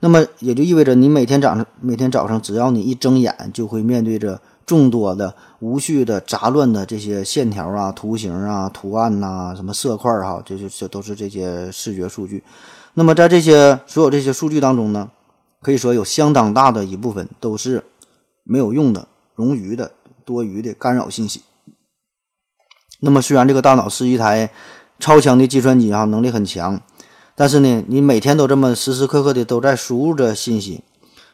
[0.00, 12.42] 那么也就意味着，你每天早上每天早上，只要你一睁眼，就会面对着众多的、无序的、杂乱的这些线条啊、图形啊、图案呐、什么色块哈，这就这都是这些视觉数据。
[12.94, 15.10] 那么在这些所有这些数据当中呢，
[15.60, 17.84] 可以说有相当大的一部分都是
[18.42, 19.92] 没有用的、冗余的。
[20.26, 21.42] 多余的干扰信息。
[23.00, 24.48] 那么，虽然这个大脑是一台
[24.98, 26.80] 超强的计算机啊，能力很强，
[27.34, 30.82] 但是呢，你每天都这么时时刻刻的都在输入着信息，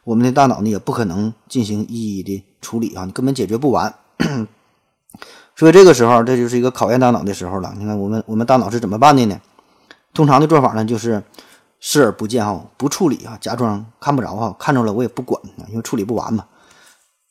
[0.03, 3.95] 我们的大脑呢也不可能进行一一的处理啊，你根本解决不完。
[5.55, 7.73] 所以这个时候，这就是一个考验大脑的时候了。
[7.79, 9.41] 你看，我们我们大脑是怎么办的呢？
[10.13, 11.23] 通常的做法呢，就是
[11.81, 15.41] 视而不见哈，不处理啊，假装看不着哈，看着了我也不管
[15.71, 16.47] 因为处理不完嘛。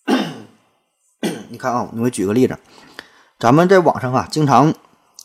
[1.50, 2.58] 你看啊，我举个例子，
[3.40, 4.74] 咱们在网上啊，经常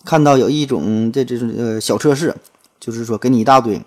[0.04, 2.34] 看到有一种这这种呃小测试，
[2.78, 3.82] 就是说给你一大堆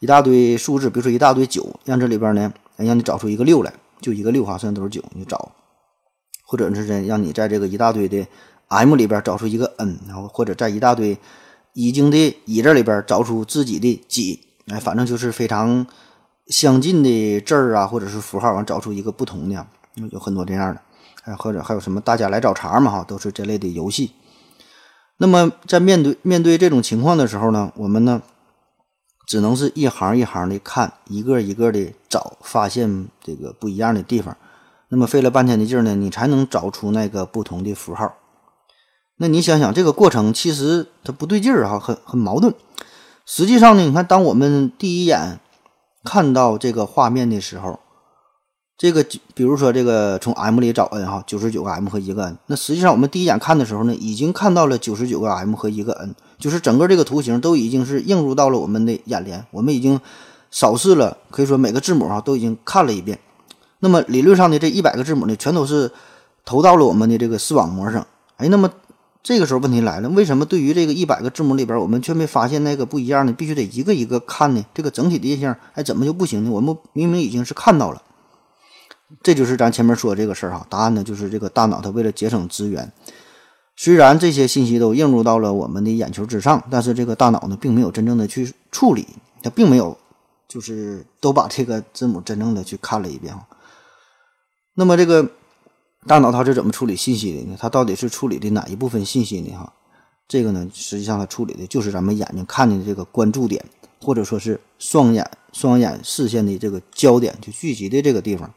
[0.00, 5.52] 一大堆数字，比如说一大堆九，让这里边呢，让你找出一个六来，就一个六哈，剩下都是九，你找，
[6.44, 8.26] 或者是让你在这个一大堆的
[8.68, 11.16] M 里边找出一个 N，然后或者在一大堆
[11.74, 15.86] 已经的乙字里边找出自己的几，哎，反正就是非常
[16.46, 19.66] 相近的字儿啊，或者是符号，完找出一个不同的，
[20.10, 20.80] 有很多这样的。
[21.24, 22.90] 哎，或者还有什么大家来找茬嘛？
[22.90, 24.12] 哈，都是这类的游戏。
[25.18, 28.22] 那么在面对面对这种情况的时候呢，我们呢
[29.26, 34.36] 只能是一行一行的看，一个一个的找，发现这个不一样的地方。
[34.88, 38.14] 那么费了半天的劲儿呢，你才能找出那个不同的符号。
[39.16, 42.54] 那你想想，这个过程其实它不对劲儿哈，很很矛盾。
[43.26, 45.40] 实际上呢，你看，当我们第一眼
[46.04, 47.80] 看到这个画面的时候，
[48.76, 59.98] 这个比如说这个从 M 里找 n 哈，九十九个 M 和一个 n，那实际上我们第一眼看的时候呢，已经看到了九十九个 M 和一个 n，就是整个这个图形都已经是映入到了我们的眼帘，我们已经
[60.50, 63.18] 扫视了，可以说每个字母哈都已经看了一遍。
[63.78, 65.90] 那么理论上的这一百个字母呢，全都是
[66.44, 68.06] 投到了我们的这个视网膜上。
[68.36, 68.68] 哎，那么
[69.24, 73.32] 这个时候问题来了，为什么对于这个一百个字母里边，我们却没发现那个不一样呢？
[73.32, 74.62] 必须得一个一个看呢？
[74.74, 76.50] 这个整体的印象，哎，怎么就不行呢？
[76.50, 78.02] 我们明明已经是看到了。
[79.22, 82.92] 这就是咱前面说这个事儿哈，答案呢就是这个大脑它为了节省资源，
[83.74, 89.08] 虽然这些信息都映入到了我们的眼球之上，但是这个大脑呢并没有真正的去处理，
[89.42, 89.96] 它并没有
[90.46, 93.34] 就是都把这个字母真正的去看了一遍。
[94.74, 95.30] 那么这个
[96.06, 97.56] 大脑它是怎么处理信息的呢？
[97.58, 99.56] 它到底是处理的哪一部分信息呢？
[99.56, 99.72] 哈，
[100.28, 103.64] 这个呢实际上它处理的就是咱们眼睛看见的这个关注点，
[104.02, 108.52] 或者说是双眼双眼视线的这个焦点就聚集的这个地方。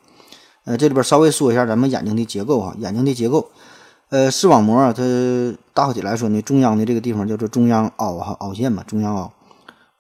[0.66, 3.50] 呃，这里边稍微说一下咱们眼睛的结构哈，眼睛的结构，
[4.10, 5.02] 呃，视网膜啊，它
[5.74, 9.32] 大体来说呢，中央的这个地方叫做中央凹哈，凹陷嘛，中央凹，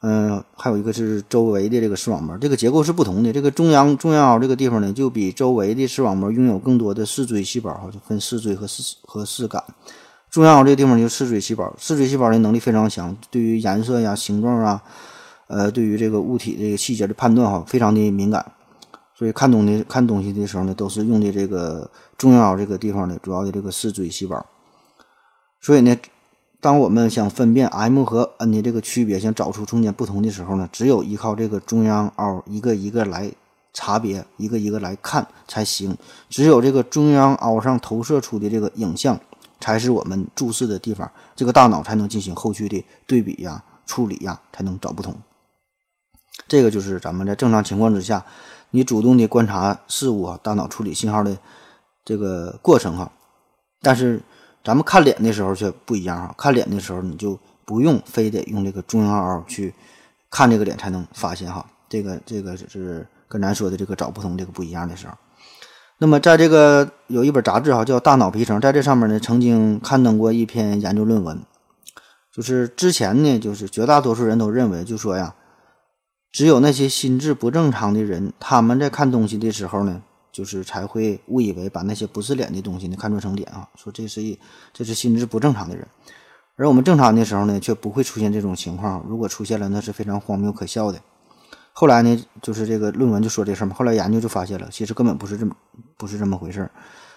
[0.02, 3.34] 嗯，还有一个是周围的这个视网膜，这个结构是不同的。
[3.34, 9.64] 这个中央中央凹这个地方呢，就比周围的视网膜拥有更多的视锥细胞，就分视锥和视和视杆。
[10.30, 14.84] 中央凹这个地方就视锥细胞，视锥细胞的能力非常强，对于颜色呀、形状啊，
[15.48, 18.46] 呃，对于这个物体这个细节的判断哈，非常的敏感。
[19.16, 24.46] 所以看东西看东西的时候呢，都是用的这个中央凹这个地方的主要的这个视锥细胞。
[25.60, 25.98] 所以呢，
[26.60, 33.32] 当我们想分辨 M 和 N 的这个区别，想找出中间不同的时候呢，只有依靠这个中央凹一个一个来
[33.74, 35.98] 查别，一个一个来看才行。
[36.30, 39.20] 只有这个中央凹上投射出的这个影像，
[39.60, 45.16] 才是我们注视的地方，这个大脑才能进行后续的对比呀、处理呀，才能找不同。
[46.48, 48.26] 这个就是咱们在正常情况之下。
[48.72, 51.38] 你主动的观察事物啊，大脑处理信号的
[52.04, 53.10] 这个过程哈，
[53.82, 54.22] 但是
[54.68, 56.36] 咱们看脸的时候却不一样哈。
[56.38, 59.74] 看脸的时候，你就不用非得用这个中央凹去
[60.30, 61.66] 看这个脸才能发现哈。
[61.88, 65.14] 这个这个是跟咱说的这个找不同这个不一样的时候。
[66.00, 71.40] 那么在这个有一本杂志哈叫《大脑皮层》，在这上面呢曾经刊登过一篇研究论文，
[72.34, 75.34] 就是之前呢就是绝大多数人都认为就说呀。
[76.30, 80.04] 只有那些心智不正常的人，他们在看东西的时候呢，
[80.38, 84.38] 就是才会误以为把那些不是脸的东西呢看作成脸啊，说这是一
[84.72, 85.88] 这是心智不正常的人。
[86.58, 89.04] 而我们正常的时候呢，却不会出现这种情况。
[89.08, 91.00] 如果出现了，那是非常荒谬可笑的。
[91.74, 93.74] 后来呢，就是这个论文就说这事儿嘛。
[93.74, 95.56] 后来研究就发现了，其实根本不是这么
[95.98, 96.72] 不是这么回事儿。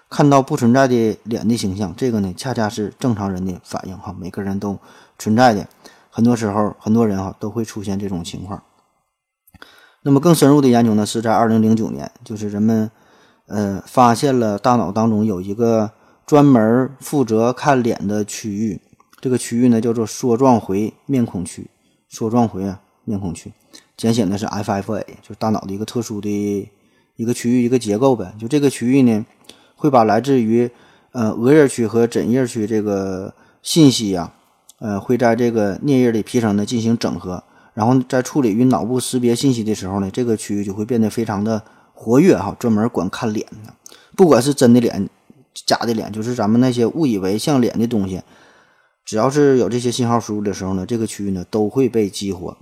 [0.09, 4.17] 看到不存在的脸的形象，这个呢，恰恰是正常人的反应哈。
[4.19, 4.79] 每个人都
[5.19, 5.69] 存在的，
[6.09, 8.63] 很多时候很多人哈都会出现这种情况。
[10.03, 12.91] 那么更深入的研究呢，是在二零零九年，就是人们，
[13.51, 15.91] 呃，发现了大脑当中有一个
[16.25, 18.81] 专门负责看脸的区域，
[19.21, 21.69] 这个区域呢叫做梭状回面孔区，
[22.09, 23.53] 梭状回啊面孔区，
[23.97, 26.71] 简写的是 FFA，就是大脑的一个特殊的
[27.17, 28.33] 一个区域一个结构呗。
[28.39, 29.27] 就这个区域呢，
[29.75, 30.71] 会把来自于
[31.11, 34.33] 呃额叶区和枕叶区这个信息呀，
[34.79, 37.43] 呃，会在这个颞叶的皮层呢进行整合。
[37.75, 41.61] 然后在处理与脑部识别信息的时候呢，这个区域就会变得非常的
[42.03, 43.75] 活跃哈，专门管看脸的，
[44.17, 45.07] 不管是真的脸、
[45.67, 48.23] 假的脸，就是咱们那些误以为像脸的东西，
[49.05, 52.57] 只要是有这些信号输入的时候呢，这个区域呢都会被激活。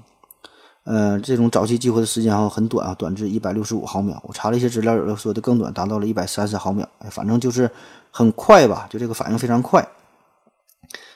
[0.83, 4.20] 呃，这种早期激活的时间哈很短啊，短至一百六十五毫秒。
[4.27, 6.88] 我查了一些资料，有的说的更短，达到了一百三十毫秒。
[6.98, 7.70] 哎，反正就是
[8.11, 9.87] 很快吧，就这个反应非常快。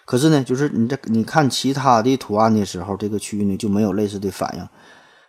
[0.04, 4.68] 可是呢，就是你在你看其他的图案的时候，这个区域呢就没有类似的反应。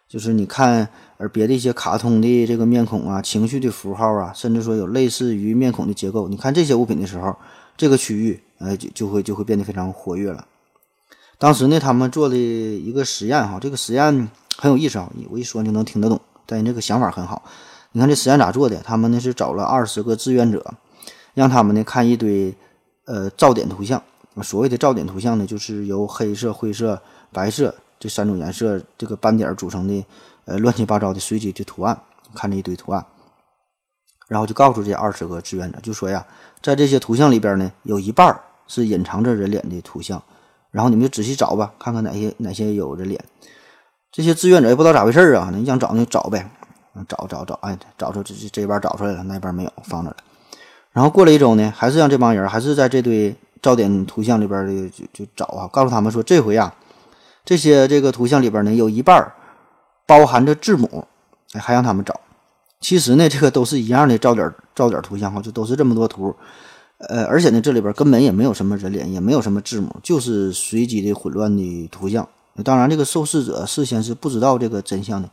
[0.10, 0.88] 就是你看
[1.23, 7.33] 而别的一些卡通的这个面孔啊、情绪的符号啊，甚至说有类似于面孔的结构，你看这些物品的时候，
[7.77, 10.45] 这个区域呃就就会就会变得非常活跃了。
[11.38, 17.41] 当时呢，他们做的一个实验哈，这个实验很有意思啊，我一说你就能听得懂，但你这个想法很好。
[17.93, 18.75] 你看这实验咋做的？
[18.83, 20.73] 他们呢是找了二十个志愿者，
[21.33, 22.53] 让他们呢看一堆
[23.05, 24.03] 呃噪点图像。
[24.41, 27.01] 所谓的噪点图像呢，就是由黑色、灰色、
[27.32, 30.05] 白色这三种颜色这个斑点组成的，
[30.45, 31.99] 呃，乱七八糟的随机的图案。
[32.35, 33.05] 看这一堆图案，
[34.27, 36.25] 然后就告诉这二十个志愿者，就说呀，
[36.61, 40.19] 在这些图像里边呢，有一半是隐藏着人脸的图像，
[40.71, 43.23] 然后你们就仔细找吧，看看哪些哪些有人脸。
[44.11, 46.49] 这些志愿者也不知道咋回事啊，你想找就找呗，
[47.07, 50.17] 找找找，哎，找出这这这边找出来了，那边没有，放着了。
[50.91, 53.35] 然后过了一周呢，还是让这帮人还是在这堆。
[53.61, 56.75] 噪点图像里边的就就找啊，告诉他们说这回啊，
[57.45, 59.31] 这些这个图像里边呢有一半
[60.06, 61.06] 包含着字母，
[61.54, 62.20] 还让他们找，
[62.80, 66.36] 其实呢，这个都是一样的，照点照点图像哈，就都是这么多图。
[67.10, 72.28] 呃，而且呢，这里边根本也没有什么人脸，也没有什么字母，就是随机的混乱的图像。
[72.64, 75.30] 当然，这个受试者事先是不知道这个真相的，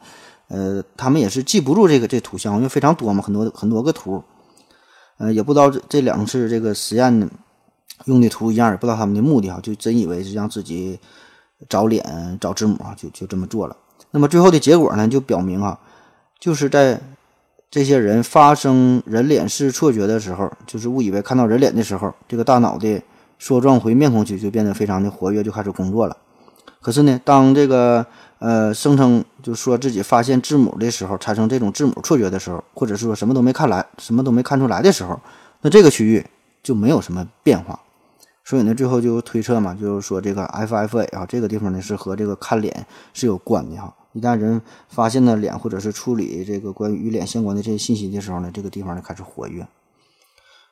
[0.49, 4.23] 呃，他们也是记不住这个这图像，因为非常多嘛，很多很多个图，
[5.18, 7.31] 呃，也不知道这这两次这个实验
[8.07, 10.99] 用的图一样，也不知道他们的目的哈，就真以为是让自己
[11.68, 13.77] 找脸找字母啊，就就这么做了。
[14.11, 15.78] 那么最后的结果呢，就表明啊，
[16.38, 17.01] 就是在。
[17.72, 23.01] 这些人发生人脸式错觉的时候，就是误以为看到人脸的时候，这个大脑的
[23.40, 26.16] 梭状回面孔区就变得非常的活跃，就开始工作了。
[26.80, 28.05] 可是呢，当这个
[28.40, 35.20] 呃声称就说自己发现字母的时候，产生这种字母错觉的时候，或者是说什么都没看来，什么都没看出来的时候，
[35.61, 36.26] 那这个区域
[36.64, 37.78] 就没有什么变化。
[38.45, 43.95] 所以呢，最后就推测嘛，就是说这个 FFA 啊，这个地方呢是和这个看脸是有关的哈。
[44.12, 49.66] 一旦人发现了脸，或者是处理这个关于与脸相关的这些信息的时候呢，这个地方呢开始活跃。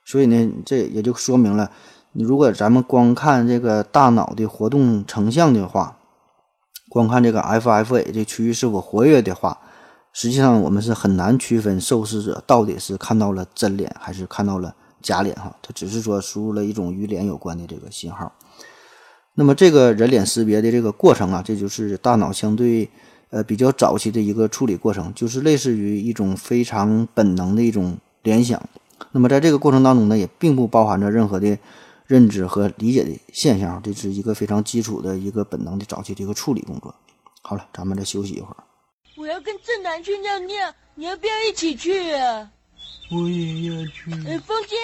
[0.05, 1.71] 所以呢，这也就说明了，
[2.13, 5.99] 你如果咱们光看这个大脑的活动成像的话，
[6.89, 9.59] 光看这个 FFA 这区域是否活跃的话，
[10.13, 15.55] 实际上我们是很难区分受试者到底是看到了真脸还是看到了假脸哈。
[15.63, 18.33] 它只是说输入了一种与脸有关的这个信号。
[19.35, 22.89] 那么这个人脸识别的这个过程啊，这就是大脑相对。
[23.31, 28.59] 呃，比较早期的一个处理过程，就是类似于一种非常本能的一种联想。
[29.13, 31.59] 那么在这个过程当中呢，也并不包含着任何的
[32.07, 36.95] 认知和理解的现象，这是一个非常基础的一个本能的早期的一个处理工作。
[37.43, 38.57] 好了，咱们再休息一会儿。
[39.19, 40.57] 我要跟正南去尿尿，
[40.95, 42.51] 你要不要一起去啊？
[43.11, 44.11] 我也要去。
[44.27, 44.77] 哎，风姐，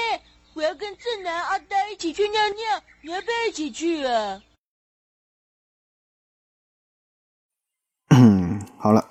[0.54, 4.42] 我要跟正南、阿呆一起去尿尿，你要不要一起去啊？
[8.78, 9.08] 好了，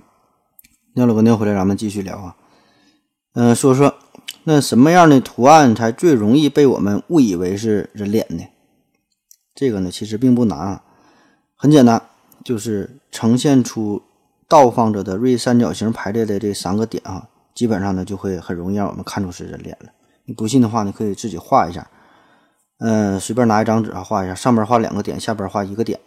[0.96, 2.38] 尿了个尿回来，咱们继续聊啊。
[3.34, 4.00] 嗯，说说
[4.44, 8.44] 那什么样的图案才最容易被我们误以为是人脸呢？
[9.54, 10.84] 这个呢，其实并不难啊，
[11.56, 12.10] 很简单，
[12.44, 14.02] 就是呈现出
[14.48, 19.90] 倒放着的锐三角形排列的这三个点啊，基本上呢就会很容易让我们看出是人脸了。
[20.26, 21.88] 你不信的话，你可以自己画一下，
[22.80, 26.00] 嗯，随便拿一张纸啊画一下，上边画两个点，下边画一个点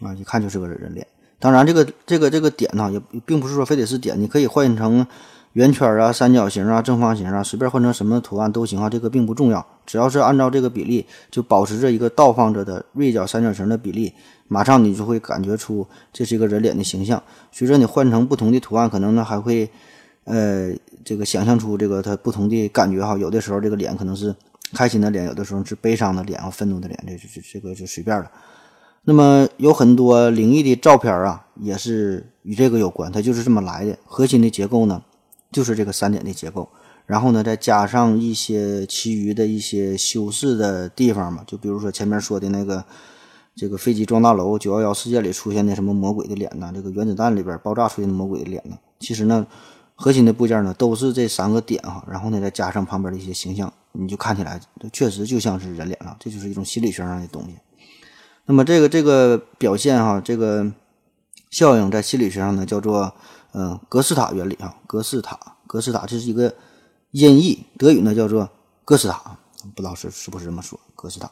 [0.00, 1.06] 啊，一看就是个人脸。
[1.38, 5.06] 当然，这个这个这个点呢，也并不是说非得是点，你可以换成
[5.52, 14.12] 圆圈啊、三角形啊、正方形啊，随便换成什么图案都行啊，这个并不重要，只要是按照这个比例，就保持着一个倒放着的锐角三角形的比例，
[14.48, 17.22] 马上你就会感觉出这是一个人脸的形象。
[17.52, 19.70] 随着你换成不同的图案，可能呢还会，
[20.24, 20.72] 呃，
[21.04, 23.16] 这个想象出这个它不同的感觉哈。
[23.16, 24.34] 有的时候这个脸可能是
[24.72, 28.30] 开心的脸，有的时候是悲伤的脸啊、愤怒的脸，这这这个就随便了。
[29.06, 33.98] 那么有很多灵异的照片啊，也是与这个有关，它就是这么来的。
[34.06, 35.02] 核心的结构呢，
[35.52, 36.70] 就是这个三点的结构，
[37.04, 42.82] 然后呢，再加上一些其余的一些修饰的地方嘛，就比如说前面说的那个，
[43.54, 49.46] 这个飞机撞大楼、九幺幺事件里出现的什么魔鬼的脸呐，这个原子弹里边爆炸出现的魔鬼的脸呢，其实呢，
[49.94, 54.60] 核心的部件呢都是这三个点哈，然后呢再加上旁边的一些形象，你就看起来
[54.92, 57.56] 确实就像是人脸了，这就是一种心理学上的东西。
[58.46, 60.70] 那么这个这个表现哈，这个
[61.50, 63.14] 效应在心理学上呢叫做
[63.52, 66.54] 嗯格式塔原理啊，格式塔格式塔这是一个
[67.12, 68.50] 音译，德语呢叫做
[68.84, 69.38] 格斯塔，
[69.74, 71.30] 不知道是是不是这么说格斯塔。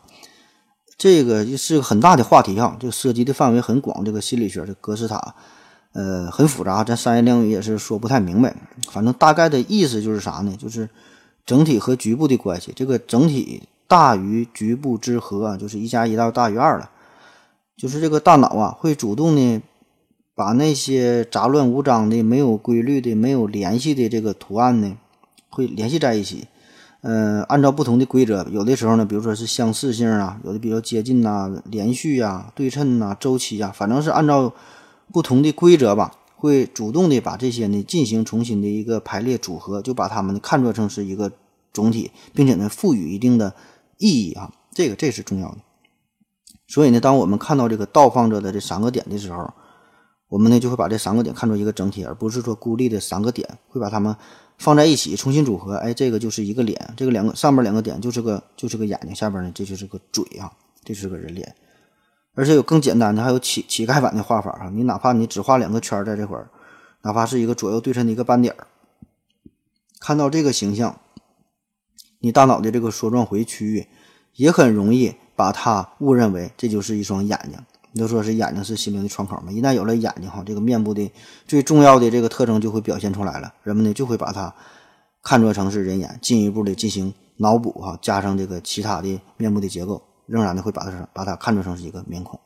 [0.97, 5.35] 这个是个很大的话题哈，这个涉及的范围很广，这个心理学的格式塔
[5.93, 8.55] 呃很复杂，在商业领域也是说不太明白。
[8.90, 10.57] 反正大概的意思就是啥呢？
[10.59, 10.88] 就是
[11.45, 16.90] 整体和局部的关系，这个整体大于局部之和，就是一加一大大于二了。
[17.76, 19.61] 就是这个大脑啊，会主动的
[20.34, 24.97] 把那些杂乱无章的、没有规律的、没有联系的这个图案呢，
[25.51, 26.47] 会联系在一起。
[27.01, 34.53] 呃，按照不同的规则，有的时候呢，比如说是相似性啊，有的比较接近呐、连续啊、对称呐、周期啊，反正是按照
[35.13, 41.31] 不同的规则吧，会主动的把这些呢进行重新的一个排列组合，就把它们看作成是一个
[41.73, 43.55] 总体，并且呢赋予一定的
[43.99, 45.59] 意义啊，这个这是重要的。
[46.67, 49.53] 所以呢，当我们看到这个倒放着的这三个点的时候，
[50.29, 54.17] 我们呢就会把这三个点看作一个整体，而不是说孤立的三个点，会把它们
[54.57, 55.77] 放在一起重新组合。
[55.77, 60.51] 哎，这个就是一个脸，这个两个上面两个点就是个就是个眼睛，下边呢这就是个嘴啊，
[60.83, 61.55] 这是个人脸。
[62.35, 66.51] 而且有更简单的，还有乞乞丐版的画法啊，你哪怕你只画两个圈在这块儿，
[67.03, 68.66] 哪怕是一个左右对称的一个斑点儿，
[70.01, 71.01] 看到这个形象，
[72.20, 73.87] 你大脑的这个梭状回区域
[74.35, 75.14] 也很容易。
[75.35, 77.59] 把它误认为这就是一双眼睛，
[77.93, 79.51] 你都说是眼睛是心灵的窗口嘛。
[79.51, 81.11] 一旦有了眼睛哈，这个面部的
[81.49, 84.55] 最重要的这个特征就会表现出来了，人们呢就会把它
[85.22, 92.39] 看作成是人眼，进一步的进行脑补哈，加上这个其他的面部的结构，仍然的会把它把它看作成是一个面孔。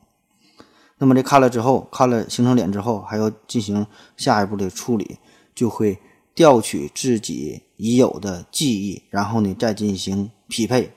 [0.99, 5.19] 那么这看了之后，看了形成脸之后，还要进行下一步的处理，
[5.55, 5.99] 就会
[6.35, 10.93] 调取自己已有的记忆，然后呢再进行匹配，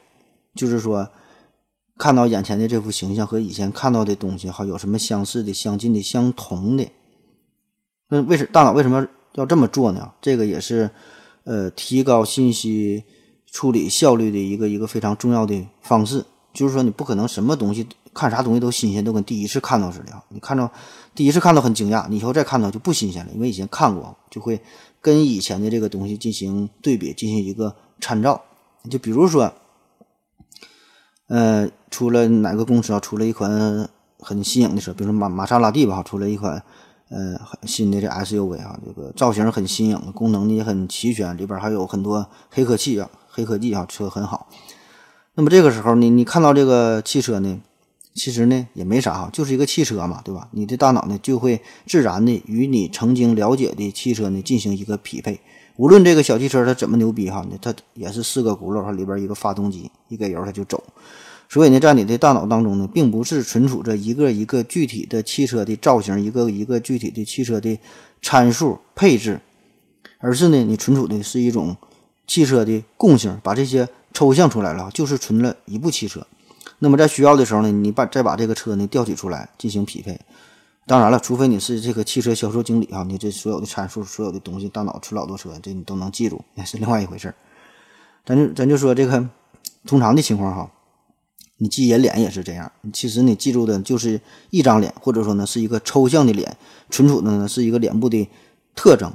[0.55, 1.09] 就是说
[1.97, 6.87] 看到眼前的这幅形象和以前看到的东西哈有什么相似的、相近的、相同的。
[8.07, 10.13] 那为什大脑为什么要这么做呢？
[10.21, 10.89] 这个也是
[11.43, 13.03] 呃提高信息
[13.45, 16.23] 处理效率的一个一个非常重要的方式。
[16.53, 17.87] 就是说你不可能什么东西。
[18.11, 20.21] 看啥东西都新鲜，都跟第一次看到似的啊！
[20.29, 20.69] 你看到
[21.13, 24.59] 第一次看到很惊讶，你以后再看到就不新鲜了，因为以前看过，就会
[24.99, 28.41] 跟以前的这个东西进行对比，进行一个参照。
[28.89, 29.53] 就比如说，
[31.27, 33.87] 呃，出了哪个公司啊，出了一款
[34.17, 36.61] 很新颖的车，比如说玛玛莎拉蒂吧，出了一款
[37.09, 44.47] 呃新的这 SUV 啊，这个造型很新颖，功能也很齐全，里边还有很多黑科技啊，黑科技啊，车很好。
[45.39, 47.61] 那么这个时候呢，你看到这个汽车呢？
[48.13, 50.49] 其实呢也没啥哈，就是一个汽车嘛，对吧？
[50.51, 55.39] 你的大脑呢就会自然的与你曾经了解的汽车呢进行一个匹配。
[55.77, 60.83] 无论这个小汽车它怎么牛逼哈，它也是四个轱辘它，里边一个发动机，一给油它就走。
[61.47, 67.79] 所以呢，在你的大脑当中呢，并不是存储着一个一个具体的汽车的造型，一个一个具体的汽车的
[68.21, 69.39] 参数配置，
[70.17, 71.77] 而是呢，你存储的是一种
[72.27, 76.25] 汽车的共性，把这些抽象出来了，就是存了一部汽车。
[76.79, 80.19] 那么在需要的时候呢，你把再把这个车呢调取出来进行匹配。
[80.85, 87.35] 当然了，除非你是这个汽车销售经理啊，你这所有的参数、所有的东西，大脑存老多车，这你都能记住，那是另外一回事儿。
[88.25, 89.29] 咱就咱就说这个
[89.85, 90.71] 通常的情况哈，
[91.57, 92.71] 你记人脸也是这样。
[92.91, 96.57] 其实你记住的就是一张脸，或者说呢是一个抽象的脸，
[96.89, 98.27] 存储的呢是一个脸部的
[98.73, 99.13] 特征，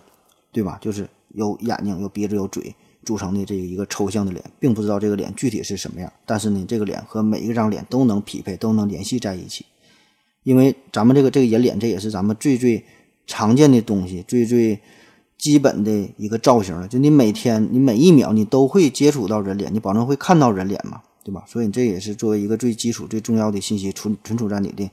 [0.52, 0.78] 对吧？
[0.80, 2.76] 就是有眼睛、有鼻子、有嘴。
[3.04, 9.64] 组成的这一个抽象的脸，并不知道这个脸具体是什么样，但是呢，这个脸和每一张脸都能匹配，都能联系在一起。
[10.42, 12.84] 因为咱们这个这个人脸，这也是咱们最最
[13.26, 14.78] 常见的东西，最最
[15.38, 16.86] 基本的一个造型了。
[16.86, 21.44] 就你每天，你每一秒，你都会接触到人脸，你保证会看到人脸嘛，对吧？
[21.46, 24.90] 所以这也是作为一个最基础、最重要的信息存存储在你的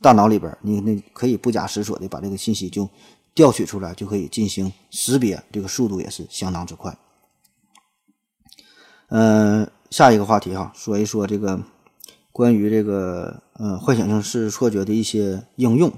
[0.00, 2.88] 大脑里边，你那可以不假思索的把这个信息就
[3.34, 6.96] 调取出来，就可以进行识别，这个速度也是相当之快。
[9.16, 11.62] 嗯，下一个话题哈，说一说这个
[12.32, 15.92] 关于这个呃幻想性视错觉的一些应用。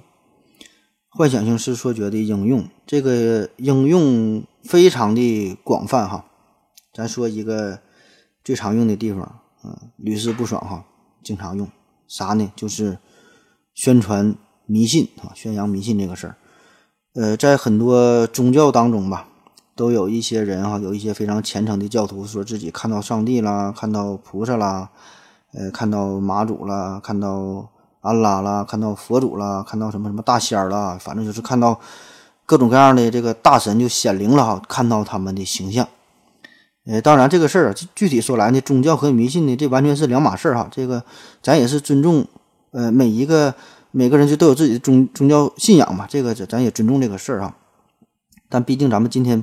[1.09, 6.27] 幻想性视错觉的应用，这个应用非常的广泛哈。
[6.93, 7.79] 咱说一个
[8.45, 10.85] 最常用的地方，嗯，屡试不爽哈，
[11.25, 11.67] 经常用
[12.07, 12.53] 啥呢？
[12.55, 12.99] 就是
[13.75, 14.37] 宣传
[14.67, 16.37] 迷信啊，宣扬迷信这个事儿。
[17.15, 19.27] 呃，在很多宗教当中吧。
[19.77, 24.89] 都有一些人哈，有一些非常虔诚的教徒，说自己看到上帝啦，看到菩萨啦，
[25.53, 27.69] 呃，看到妈祖啦，看到
[28.01, 31.79] 安拉啦，看到佛祖啦，看到什么什么大仙儿啦，反正就是看到
[32.47, 35.87] 各种各样的这个大神就显灵了哈，看到他们的形象。
[36.87, 40.67] 呃，当然这个事儿具体说来呢，宗教和迷信呢，这完全是两码事儿哈。
[40.73, 41.05] 这个
[41.43, 42.27] 咱也是尊重，
[42.71, 43.55] 呃，每一个
[43.91, 47.55] 每个人就都有自己的宗宗教信仰嘛，这个咱也尊重这个事儿哈。
[48.49, 49.43] 但毕竟咱们今天。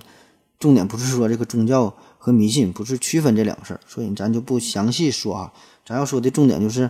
[0.63, 5.51] 重点不是说这个宗教和迷信不是区分这两个事儿，所以咱就不详细说啊。
[5.85, 6.89] 咱要说的重点就是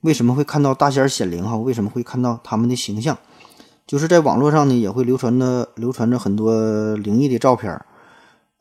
[0.00, 1.54] 为什么会看到大仙显灵哈？
[1.58, 3.18] 为什么会看到他们的形象？
[3.86, 7.78] 就是在网络上呢，也会流传着流传着很多灵异的照片，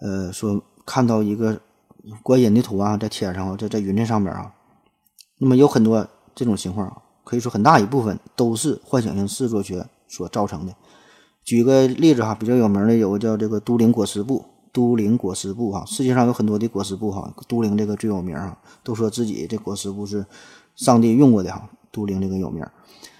[0.01, 1.61] 呃，说看到一个
[2.21, 4.51] 观音的图案在天上在在云彩上面啊。
[5.37, 10.75] 那么有很多这种情况，可以说很大一部分都是幻想性视觉学所造成的。
[11.43, 20.25] 举个例子哈，比较有名的有个叫这个都灵裹尸布，都灵裹尸布哈，世界上有很多的裹尸布哈，都灵这个最有名啊，都说自己这裹尸布是
[20.75, 22.63] 上帝用过的哈，都灵这个有名，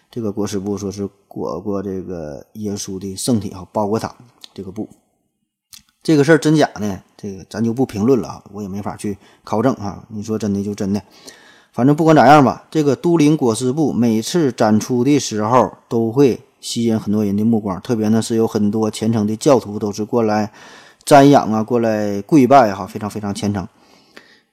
[0.09, 4.15] 这个裹尸布说是裹过这个耶稣的圣体哈，包裹他
[4.53, 4.87] 这个布，
[6.03, 7.01] 这个事儿真假呢？
[7.17, 11.01] 这个咱就不评论了啊，我也没法去考证啊，你说真的就真的，
[11.73, 16.39] 反正不管咋样吧，这个都灵裹尸布每次展出的时候都会。
[16.61, 20.53] 吸引很多人的目光，特别呢是有很多虔诚的教徒都是过来
[21.03, 23.67] 瞻仰啊，过来跪拜哈，非常非常虔诚。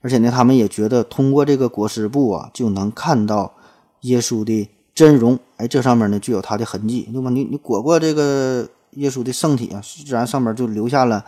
[0.01, 3.53] 而且呢，他们也觉得通过这个裹尸布啊，就能看到
[4.03, 5.39] 耶稣的真容。
[5.59, 7.31] 哎，这上面呢具有他的痕迹，对吧？
[7.31, 11.25] 你你裹过这个耶稣的圣体啊，自然上面就留下了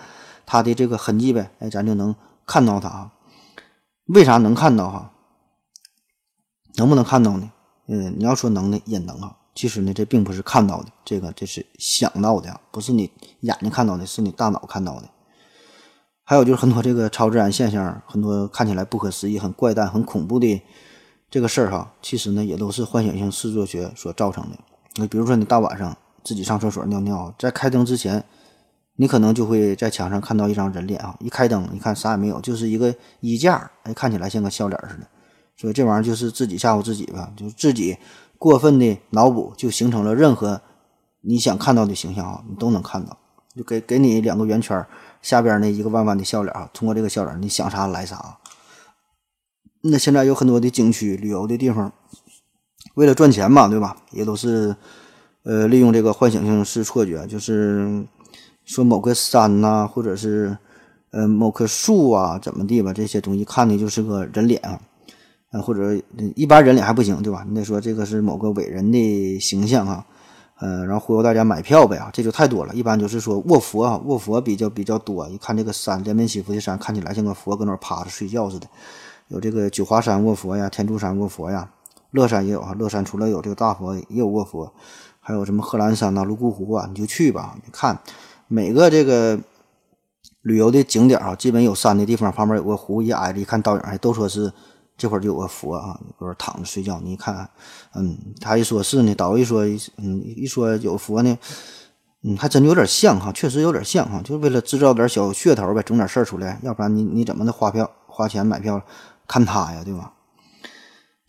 [0.47, 1.51] 他的这个痕迹呗。
[1.59, 2.15] 哎，咱就能
[2.47, 3.13] 看到他啊。
[4.07, 5.13] 为啥能看到哈？
[6.77, 7.51] 能不能看到呢？
[7.89, 9.37] 嗯，你要说能呢，也能啊。
[9.55, 15.09] 其实呢，这并不是看到的，这个这是想到的，不是你眼睛看到的，是你大脑看到的。
[16.25, 20.63] 还有就是很多这个超自然现象，很多看起来不可思议、很怪诞、很恐怖的
[21.29, 24.57] 这个事儿哈，其实呢也都是幻想性视觉学所造成的。
[24.97, 28.25] 那比如说你大晚上自己上厕所尿尿，在开灯之前，
[28.95, 35.07] 你可能就会在墙上看到一张人脸啊，一开灯一看啥也没有，就是一个衣架，哎，看起来像个笑脸似的。
[35.57, 37.97] 所以这玩意儿就是自己吓唬自己吧，就自己
[38.41, 40.63] 过分的脑补，就形成了任何
[41.21, 43.19] 你想看到的形象啊，你都能看到。
[43.55, 44.87] 就给给你两个圆圈，
[45.21, 48.39] 下边那一个弯弯的笑脸啊，通过这个笑脸，你想啥来啥。
[49.83, 51.93] 那现在有很多的景区旅游的地方，
[52.95, 53.97] 为了赚钱嘛，对吧？
[54.13, 54.75] 也都是
[55.43, 58.07] 呃利用这个幻想性视错觉，就是
[58.65, 60.57] 说某个山呐、或者是
[61.11, 64.81] 呃某棵树啊，怎么地吧，这些东西看的就是个人脸啊，
[65.51, 66.01] 呃或者
[66.35, 67.45] 一般人脸还不行，对吧？
[67.49, 70.07] 你得说这个是某个伟人的形象啊。
[70.61, 72.75] 呃，然后忽悠大家买票呗啊，这就太多了。
[72.75, 75.27] 一般就是说卧佛啊，卧佛比较比较多。
[75.31, 78.67] 一看这个山，连绵起伏的山，看起来像个佛搁那儿趴着睡觉似的。
[79.29, 81.71] 有这个九华山卧佛呀，天柱山卧佛呀，
[82.11, 82.75] 乐山也有啊。
[82.79, 84.71] 乐山除了有这个大佛，也有卧佛。
[85.19, 87.57] 还有什么贺兰山呐、泸沽湖啊，你就去吧。
[87.65, 87.99] 你看
[88.47, 89.41] 每个这个
[90.43, 94.53] 旅游的景点啊，基本有山的地方旁边有个湖，一挨着一看倒影，还都说是。
[95.01, 97.01] 这会儿就有个佛啊，搁这躺着睡觉。
[97.03, 97.49] 你一看，
[97.95, 99.63] 嗯，他一说是呢，导游一说，
[99.97, 101.39] 嗯，一说有佛呢，
[102.23, 108.83] 嗯，还真有点像哈，确实有点像哈，就是为了制造点小噱头呗，整点事儿出来，要不然你你怎么的花票花钱买票
[109.27, 110.13] 看他呀，对吧？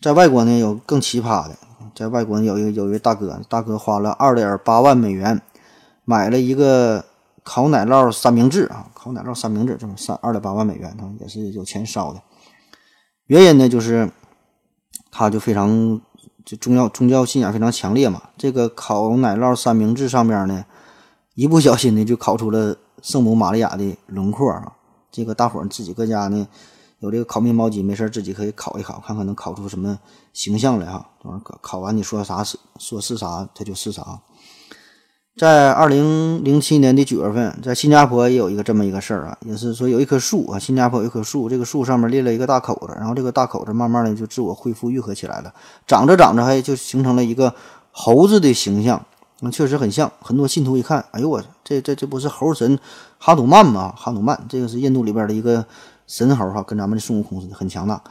[0.02, 1.56] 在外国呢，有更奇葩的，
[1.94, 5.40] 在外国有一个有一位大哥，大哥花了二点八万美元
[6.04, 7.04] 买了一个
[7.42, 12.20] 烤奶酪三明治啊，烤奶酪三明治这么三二点八万美元，他也是有钱烧的。
[13.32, 14.12] 原因呢，就是
[15.10, 15.98] 他就非常
[16.44, 18.24] 就宗教宗教信仰非常强烈嘛。
[18.36, 20.66] 这个烤奶酪三明治上边呢，
[21.34, 24.74] 一不小心呢就烤出了圣母玛利亚的轮廓啊。
[25.10, 26.46] 这个大伙儿自己搁家呢
[26.98, 29.98] 有这个烤面包机，没事自己可以烤一烤，看看能烤出什么
[30.34, 31.08] 形象来哈。
[31.22, 34.20] 等会儿烤烤完你说啥是说是啥，它就是啥。
[35.34, 45.52] 在二零零七年的九月份，在新加坡也有一个这么一个事儿啊，也是说有一棵树啊，新加坡有一棵树，这个树上面裂了一个大口子，然后这个大口子慢慢的就自我恢复愈合起来了，
[45.86, 47.54] 长着长着还就形成了一个
[47.90, 49.02] 猴子的形象，
[49.40, 50.12] 那确实很像。
[50.20, 52.78] 很多信徒一看，哎呦我这这这不是猴神
[53.16, 53.94] 哈努曼吗？
[53.96, 55.64] 哈努曼这个是印度里边的一个
[56.06, 58.02] 神猴哈，跟咱们的孙悟空似的，很强大。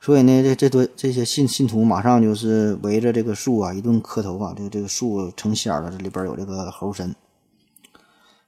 [0.00, 7.14] 所以呢，这这多这些信信徒马上就是围着这个树啊一顿磕头啊，这个这个树成仙了，这里边有这个猴神。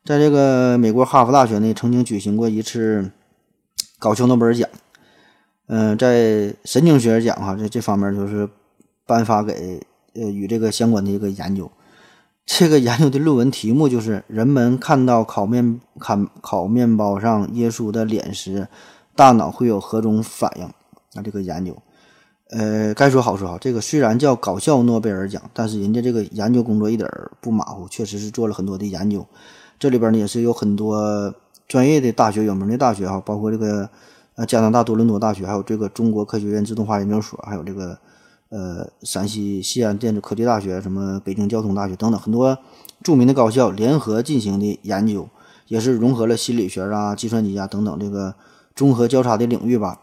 [0.05, 3.11] 在这个美国哈佛大学呢，曾经举行过一次
[3.99, 4.69] 搞笑诺贝尔奖，
[5.67, 8.49] 嗯，在神经学奖哈，这这方面就是
[9.05, 9.81] 颁发给
[10.15, 11.71] 呃与这个相关的一个研究。
[12.47, 18.69] 这个研究的论文题目就是人们看到烤面看烤面包上耶稣的脸时，
[19.15, 20.69] 大脑会有何种反应？
[21.15, 21.77] 那，这个研究，
[22.51, 27.09] 呃，该说好说好，这个虽然叫搞笑诺贝尔奖，但是人家这个研究工作一点
[27.41, 29.27] 不马虎，确实是做了很多的研究。
[29.79, 31.35] 这里边呢也是有很多
[31.67, 33.89] 专业的大学、有名的大学哈，包括这个
[34.37, 37.99] 呃加拿大多伦多大学，还有这个中国科学院自动化研究所，还有这个
[38.51, 42.59] 呃陕西西安电子科技大学、什么北京交通大学等等很多
[43.03, 45.29] 著名的高校联合进行的研究，
[45.67, 48.35] 也是融合了心理学啊、计算机啊等等这个
[48.77, 50.01] 综合交叉的领域吧。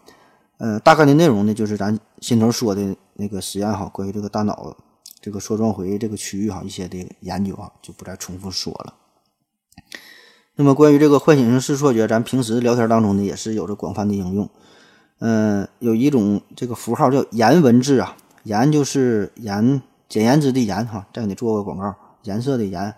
[0.58, 4.76] 呃，大概的内容呢，就是咱先头说的那个实验哈，关于这个大脑
[5.20, 8.94] 这个梭状回这个区域哈一些的研究啊，就不再重复说了。
[10.56, 14.50] 那么关于这个唤醒性视错觉，咱平时聊天当中呢，也是有着广泛的应用。
[15.20, 21.94] 嗯，有一种这个符号叫颜文字啊，颜就是颜简言之的颜哈，再给你做个广告，
[22.24, 22.92] 颜色的颜，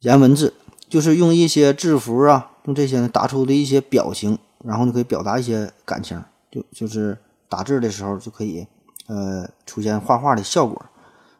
[0.00, 0.52] 颜文字
[0.90, 6.22] 就是用一些字符啊，用这些呢打出的一些表情，然后你可以表达一些感情。
[6.52, 8.66] 就就是打字的时候就可以，
[9.06, 10.80] 呃，出现画画的效果。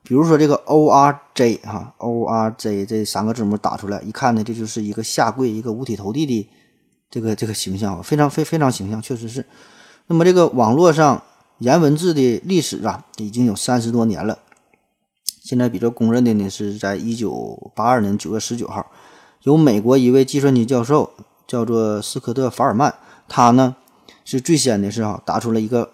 [0.03, 6.51] 比如说这个 O R J 哈，O R J 这三个字母打出来，一看呢，这就是一个下跪、一个五体投地的
[7.11, 9.47] 这个这个形象，非常非非常形象，确实是。
[10.07, 11.23] 那么这个网络上
[11.59, 14.39] 颜文字的历史啊，已经有三十多年了。
[15.43, 18.91] 现在比较公认的呢，是在一九八二年九月十九号，
[19.43, 21.13] 由美国一位计算机教授
[21.47, 22.95] 叫做斯科特·法尔曼，
[23.29, 23.77] 他呢。
[24.25, 25.93] 是最先的是哈，打出了一个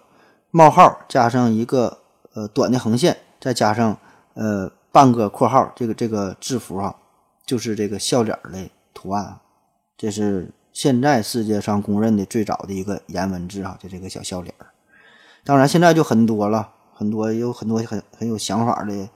[0.51, 1.99] 冒号，加上一个
[2.33, 3.97] 呃短的横线，再加上
[4.33, 6.95] 呃半个括号，这个这个字符哈，
[7.45, 9.39] 就是这个笑脸的图案，
[9.97, 14.53] 这是现在世界上公认的最早的一个颜文字哈，就这个小笑脸。
[15.43, 19.09] 当然现在就很多了，很多有很多很很有想法的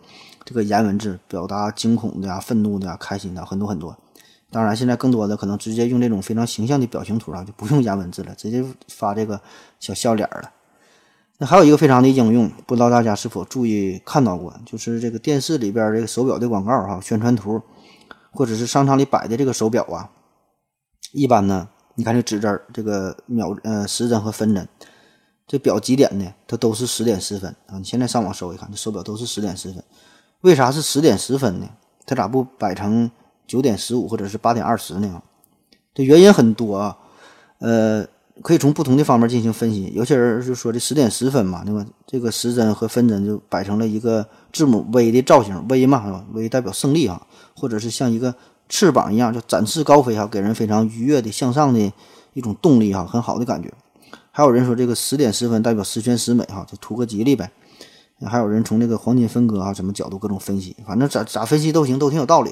[0.46, 3.96] 这个颜文字，表达惊恐的呀、愤怒的呀、开心的很多很多。
[4.54, 9.42] 当然，现在更多的可能直接用这种非常形象的表情图啊，就不用加文字了，直接发这个
[9.80, 10.52] 小笑脸了。
[11.40, 17.60] 那还有一个非常的应用，不知道大家是否注意看到过，就是这个电视里边这个手表的广告哈，宣传图，
[18.32, 20.12] 或者是商场里摆的这个手表啊，
[21.12, 24.68] 一般呢，你看这指针，这个秒呃时针和分针，
[25.48, 26.32] 这表几点呢？
[26.48, 27.80] 它都是十点十分啊。
[27.80, 29.84] 你现在上网搜一看，这手表都是十点十分。
[30.42, 31.68] 为啥是十点十分呢？
[32.06, 33.10] 它咋不摆成
[33.54, 35.22] 九点十五或者是八点二十呢？
[35.94, 36.98] 这原因很多啊，
[37.60, 38.08] 呃。
[38.42, 39.92] 可以从不同的方面进行分析。
[39.94, 41.86] 有些人就说这十点十分嘛，那么？
[42.08, 47.22] 这个时针和分针就摆成了一个字母 V 的造型，V 嘛，？V 代表胜利啊，
[47.56, 48.34] 或者是像一个
[48.68, 51.94] 翅膀一样，就展翅高飞哈，给人非常愉悦的向上的
[52.34, 53.72] 一种动力哈，很好的感觉。
[54.32, 57.52] 还有人说这个十点十分代表十全十美哈，就图个吉利呗。
[58.26, 62.52] 还有人从这个黄金分割啊什么角度各种分析，反正咋咋分析都行，都挺有道理。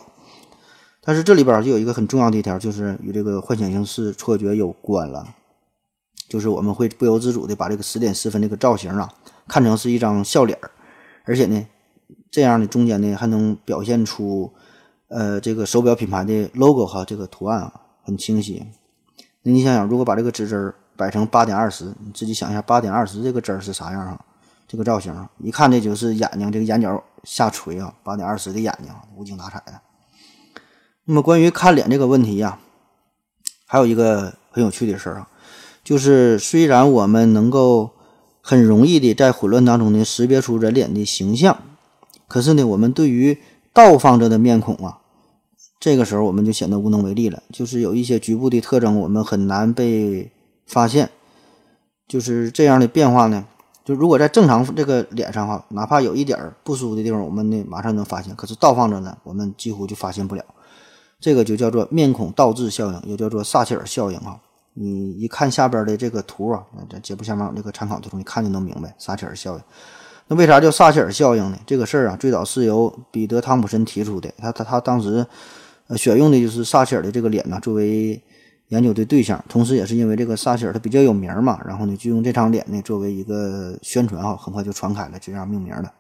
[1.04, 5.36] 但是这里边就有一个很重要的一条，就是与这个幻想性视错觉有关了。
[6.30, 9.12] 就是我们会不由自主的把这个十点十分这个造型啊，
[9.48, 10.72] 看成是一张笑脸儿，
[11.26, 11.68] 而且呢，
[12.30, 14.54] 这样的中间呢还能表现出，
[15.10, 17.74] 呃，这个手表品牌的 logo 哈，这个图案啊
[18.04, 18.66] 很清晰。
[19.42, 24.24] 那你想想，如果把这个指针摆成八点二十，你自己想一下，八点二十这个针是啥样啊？
[24.68, 29.74] 这个造型，一看这就是眼睛，这个眼角下垂啊，八点二十的眼睛，无精打采的。
[31.06, 32.60] 那么关于看脸这个问题呀，
[33.66, 35.28] 还有一个很有趣的事儿啊。
[35.84, 37.90] 就是虽然我们能够
[38.42, 41.58] 很容易的在混乱当中呢识别出人脸的形象，
[42.28, 43.40] 可是呢，我们对于
[43.74, 45.00] 倒放着的面孔啊，
[45.80, 47.42] 这个时候我们就显得无能为力了。
[47.52, 50.32] 就是有一些局部的特征，我们很难被
[50.68, 51.10] 发现。
[52.08, 53.46] 就是这样的变化呢，
[53.84, 58.36] 就如果在正常这个脸上哈，哪怕有一点不舒服的地方，我们呢马上能发现。
[58.36, 60.44] 可是倒放着呢，我们几乎就发现不了。
[61.22, 64.38] 这个就叫做面孔倒置效应，又叫做撒切尔效应啊。
[64.74, 69.62] 你一看下边的这个图啊，在节目下面这个参考图，你看就能明白撒切尔效应。
[70.28, 71.60] 那为啥叫撒切尔效应呢？
[71.66, 74.34] 这个事儿啊，最早是由彼得汤普森提出的。
[74.38, 75.26] 他他他当时
[75.98, 78.20] 选用的就是撒切尔的这个脸呢，作为
[78.70, 79.44] 研究的对象。
[79.50, 85.92] 同时，也是因为这个撒切尔他比较有名嘛，然后呢就用这张脸呢作为一个宣传啊，很快就传开了，就这样命名的。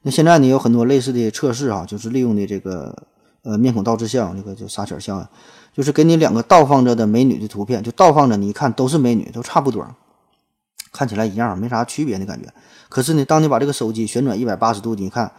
[0.00, 2.96] 那现在呢有很多类似的测试啊，就是利用的这个
[3.44, 5.26] 呃面孔倒置像那，个叫撒切尔效应。
[5.72, 9.84] 就是给你两个倒放着的美女的图片，就倒放着，你一看都是美女，都差不多，
[10.92, 12.48] 看起来一样，没啥区别的感觉。
[12.88, 15.32] 可是呢，当你把这个手机旋转一百八十度，你看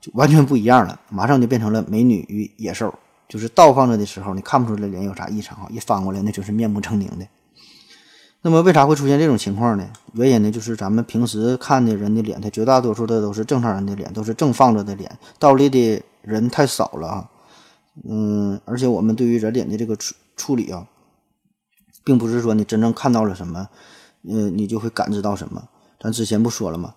[0.00, 2.94] 就完全不一样了，马上就变成了美女与野兽。
[3.28, 7.26] 就是倒放着的时候，你看不出来脸有啥异常啊，一翻过来那就是面目狰狞的。
[8.42, 9.88] 那么为啥会出现这种情况呢？
[10.12, 17.28] 原因呢，就是咱们平时看的人的脸，他绝大多数的都是正常人的脸，都是正放着的脸，倒立的人太少了啊。
[18.06, 20.86] 嗯，而且我们对于人脸的这个处处理啊，
[22.04, 23.68] 并不是说你真正看到了什么，
[24.22, 25.68] 嗯，你就会感知到什么。
[25.98, 26.94] 咱之前不说了吗？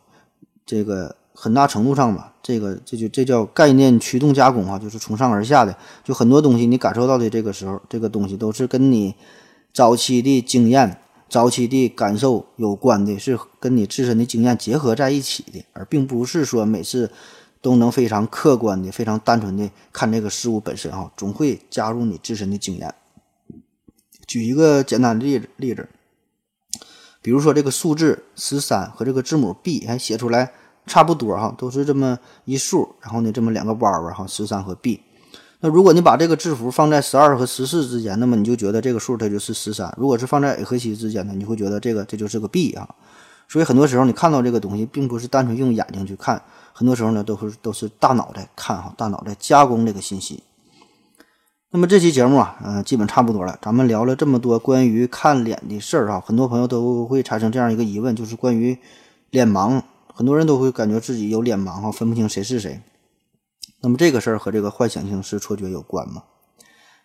[0.65, 5.75] 这个很大程度上吧，这个这就这叫概念驱动加工啊，就是从上而下的。
[6.03, 9.15] 就很多东西你感受到的这个时候，这个东西都是跟你
[9.73, 17.09] 早期的经验、早期的感受有关的，是跟你自身的经验结合在一起的，而并不是说每次。
[17.61, 22.93] 都能非常客观的、非常单纯的看这个事物本身哈，总会加入你自身的经验。
[24.25, 25.87] 举一个简单的例子，例子，
[27.21, 30.51] 比如说这个数字十三和这个字母 B，还写出来
[30.87, 35.01] 差不多哈，都是这么一数，然后呢这么两个弯弯哈，十三和 B。
[35.59, 42.89] 那如果你把这个字符放在十二和十四之间，那么你就觉得这个数它就是十三；如果是放在 A 和 C 之间呢，你会觉得这个这就是个 B 啊。
[43.51, 46.41] 所以很多时候你看到这个东西，并不是单纯用眼睛去看。
[46.71, 50.41] 很多时候呢，都是都是大脑在看哈，大脑在加工这个信息。
[51.69, 53.59] 那么这期节目啊，嗯，基本差不多了。
[53.61, 58.77] 咱们聊了这么多关于看脸的事儿哈，很多朋友都会产生这样一个疑问，就是关于
[59.29, 59.81] 脸盲。
[60.13, 62.79] 很多人都会感觉自己有脸盲哈，分不清谁是谁。
[63.81, 66.23] 那么这个事儿和这个幻想性视错觉有关吗？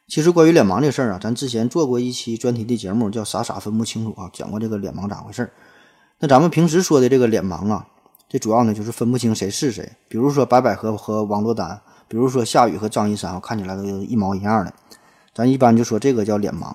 [0.07, 5.51] 其实关于脸盲这事儿啊，咱之前做过一期专题的节目，叫《傻傻分不清楚》啊，讲过这个脸盲咋回事儿。
[6.19, 7.87] 那咱们平时说的这个脸盲啊。
[8.29, 14.75] 这主要呢就是分不清谁是谁，比如说白百合和王珞丹，比如说夏雨和张一山，看起来都一毛一样的，
[15.33, 16.75] 咱一般就说这个叫脸盲。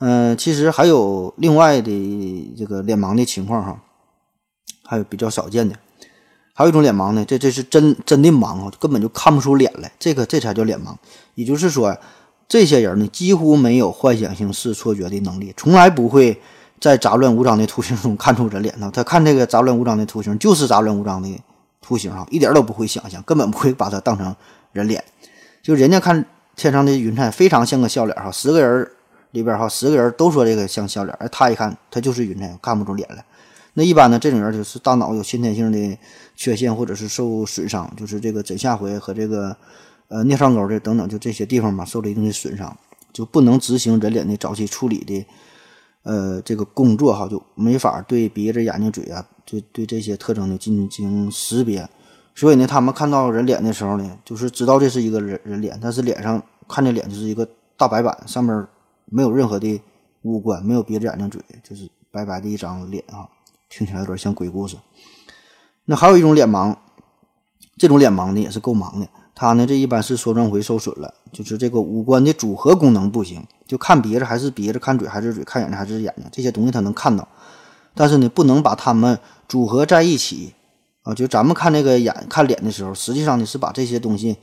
[0.00, 3.80] 嗯，其实还有另外的这个脸盲的情况哈，
[4.84, 5.74] 还有比较少见的，
[6.52, 10.94] 还有一种脸盲呢，这这是真真的盲啊，根本就看不出脸来，这个这才叫脸盲。
[11.36, 11.96] 也就是说，
[12.46, 16.38] 这些人呢几乎没有幻想性视错觉的能力，从来不会。
[16.84, 18.90] 在杂乱无章的图形中看出人脸呢？
[18.92, 21.40] 他看这个杂乱无章的图形就是杂乱无章的
[21.80, 24.36] 图形哈，一点都不会想象，根本不会把它当成
[24.70, 25.02] 人脸。
[25.62, 26.22] 就人家看
[26.54, 28.86] 天上的云彩非常像个笑脸哈，十个人
[29.30, 33.24] 里边哈，十个人都说这个像笑脸，哎，他一看他就是云彩，看不出脸来。
[33.72, 35.98] 那一般呢，这种人就是大脑有先天性的
[36.36, 39.56] 缺陷或者是受损伤，就是这个枕下回和这个
[40.08, 42.76] 呃颞上沟这等等，就这些地方吧，受了一定的损伤，
[43.10, 45.24] 就不能执行人脸的早期处理的
[46.04, 51.86] 呃这个工作哈，就没法对鼻子、眼睛、嘴啊，就对这些特征呢进行识别。
[52.36, 58.66] 所以呢，他们看到人脸的时候呢，就是知道这是一个人人脸，但是脸上看这脸就是一个大白板，上面
[59.06, 59.80] 没有任何的
[60.22, 63.28] 五官，没有鼻子、眼睛、嘴，就是白白的一张脸啊。
[63.68, 64.76] 听起来有点像鬼故事。
[65.84, 66.76] 那还有一种脸盲，
[67.76, 69.08] 这种脸盲呢也是够盲的。
[69.34, 77.26] 他呢这一般是缩状回受损了，就是这个五官的组合功能不行，就看鼻子还是鼻子，看嘴还是嘴，看眼睛还是眼睛，这些东西他能看到，
[77.94, 79.18] 但是呢不能把它们
[79.48, 80.54] 组合在一起
[81.02, 81.12] 啊。
[81.12, 84.36] 就咱们看那个眼看脸的时候，实际上呢是把这些东西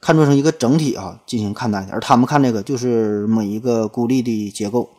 [0.00, 4.90] 看作成一个整体啊进行看待，而他们看这个就是每一个孤立的结构。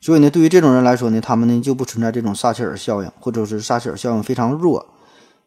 [0.00, 4.84] 所以呢，对于这种人来说呢，他们呢就不存在这种撒切尔效应，或者是撒切尔效应非常弱，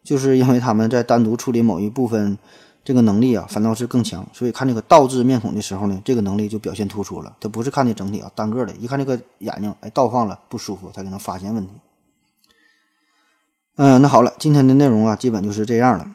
[0.03, 2.37] 就是因为他们在单独处理某一部分
[2.87, 4.25] 这个能力啊，反倒是更强。
[4.31, 7.35] 所以看这个倒置面孔的时候呢，这个能力就表现突出了。
[7.37, 11.73] 他不是看的整体啊，单个的，一看这个眼睛，哎，倒放了不舒服，他就能发现问题。
[13.75, 16.07] 嗯，那好了，今天的内容啊，基本就是这样了。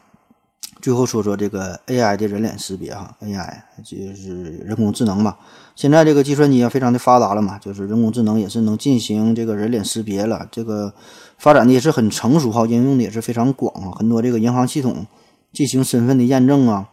[0.81, 5.37] 最后说说这个 AI 的人脸识别哈，AI 就是人工智能嘛。
[5.75, 10.47] 现在这个计算机啊非常的发达了嘛，就是人工智能也是能进行这个人脸识别了。
[10.51, 10.91] 这个
[11.37, 13.93] 发展的也是很成熟哈，应用的也是非常广啊。
[13.95, 15.05] 很多这个银行系统
[15.53, 16.89] 进行身份的验证啊，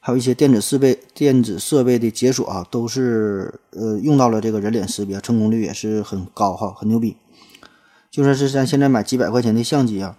[0.00, 7.16] 还有一些电子设备、电子设备的解锁啊，都是呃用到了这个人脸识别，成功率也是很高哈，很牛逼。
[8.10, 10.16] 就说是咱现在买几百块钱的相机啊，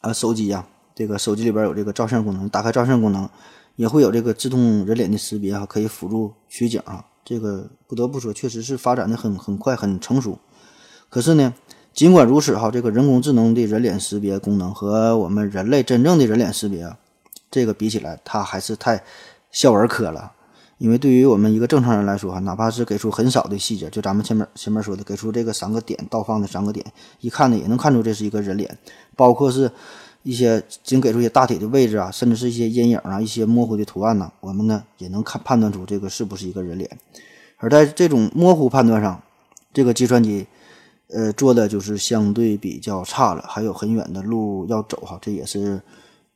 [0.00, 0.66] 啊手机呀。
[0.96, 3.28] 这个手机里边有这个照相功能，打开照相功能
[3.74, 7.06] 也会有这个自动人脸的识别哈，可以辅助取景啊。
[7.24, 10.38] 这个不得不说，确实是发展的很很快很成熟。
[11.08, 11.54] 可是呢，
[11.94, 16.92] 尽管如此哈，这个人工智能的人脸识别功能和我们人类真正的人脸识别，
[17.50, 19.02] 这个比起来，它还是太
[19.50, 20.32] 小儿科了。
[20.78, 26.84] 因为对于我们一个正常人来说哈，哪怕是给出很少的细节，就咱们前面前面说的，给出这个三个点倒放的三个点，
[27.20, 28.76] 一看呢也能看出这是一个人脸，
[29.16, 29.70] 包括是。
[30.26, 36.90] 一些仅给出一些大体的位置啊，甚至是一些阴影啊，一些模糊的图案呢，我们呢也能看判断出这个是不是一个人脸。
[37.58, 39.20] 而在这种模糊判断上，
[39.74, 40.46] 这个计算机
[41.14, 45.18] 呃做的就是相对比较差了，还有很远的路要走哈。
[45.22, 45.82] 这也是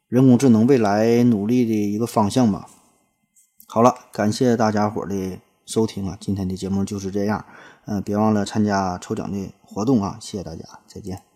[0.09, 2.67] 人工智能未来努力的一个方向吧。
[3.67, 7.45] 好了，感谢大家伙的收听啊，今天的节目就是这样。
[7.85, 11.28] 嗯，别忘了参加抽奖的活动啊，谢谢大家，再见。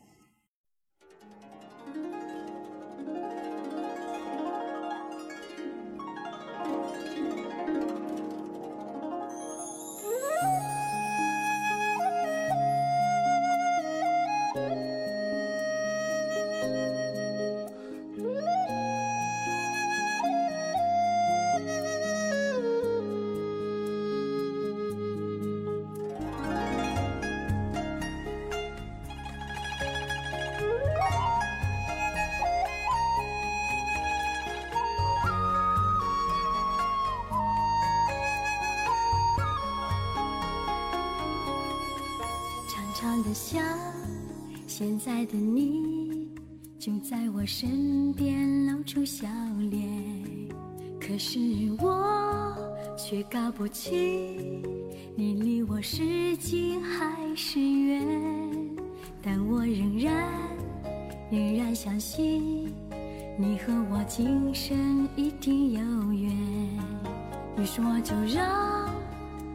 [67.63, 68.93] 于是我就让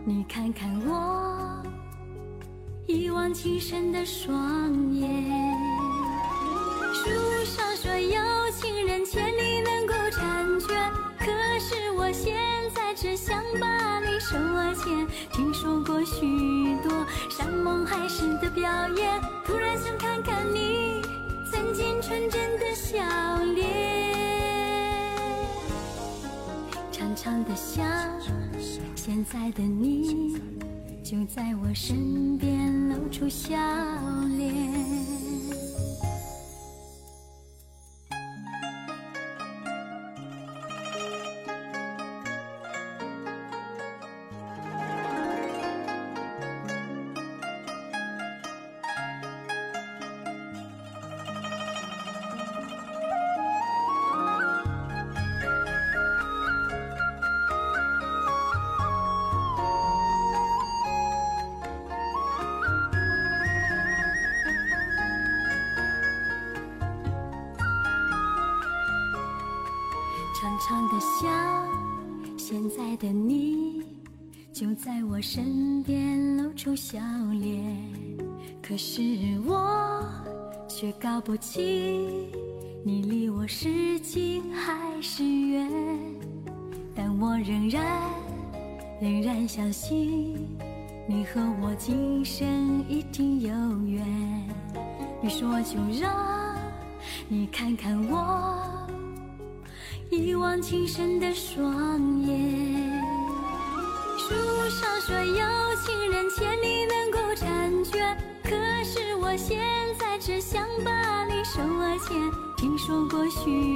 [0.05, 1.61] 你看看我。
[2.85, 5.11] 一往情深的双眼，
[6.93, 7.09] 书
[7.43, 11.25] 上说有情人千里能够婵娟，可
[11.59, 12.33] 是我现
[12.73, 15.05] 在只想把你手握牵。
[15.33, 18.63] 听说过许多山盟海誓的表
[18.95, 21.01] 演，突然想看看你
[21.51, 23.03] 曾经纯真的笑
[23.53, 24.06] 脸。
[27.43, 27.85] 的想，
[28.95, 30.37] 现在的你。
[31.03, 33.55] 就在我身边露出笑
[34.37, 34.86] 脸。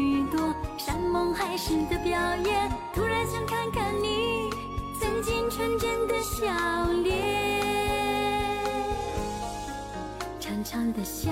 [0.01, 4.49] 许多山盟海誓的表演，突然想看看你
[4.99, 8.57] 曾经纯真的笑脸。
[10.39, 11.31] 长长的想，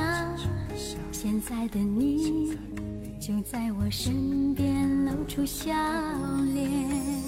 [1.11, 2.55] 现在的你，
[3.19, 5.73] 就在我身边露出笑
[6.53, 7.18] 脸。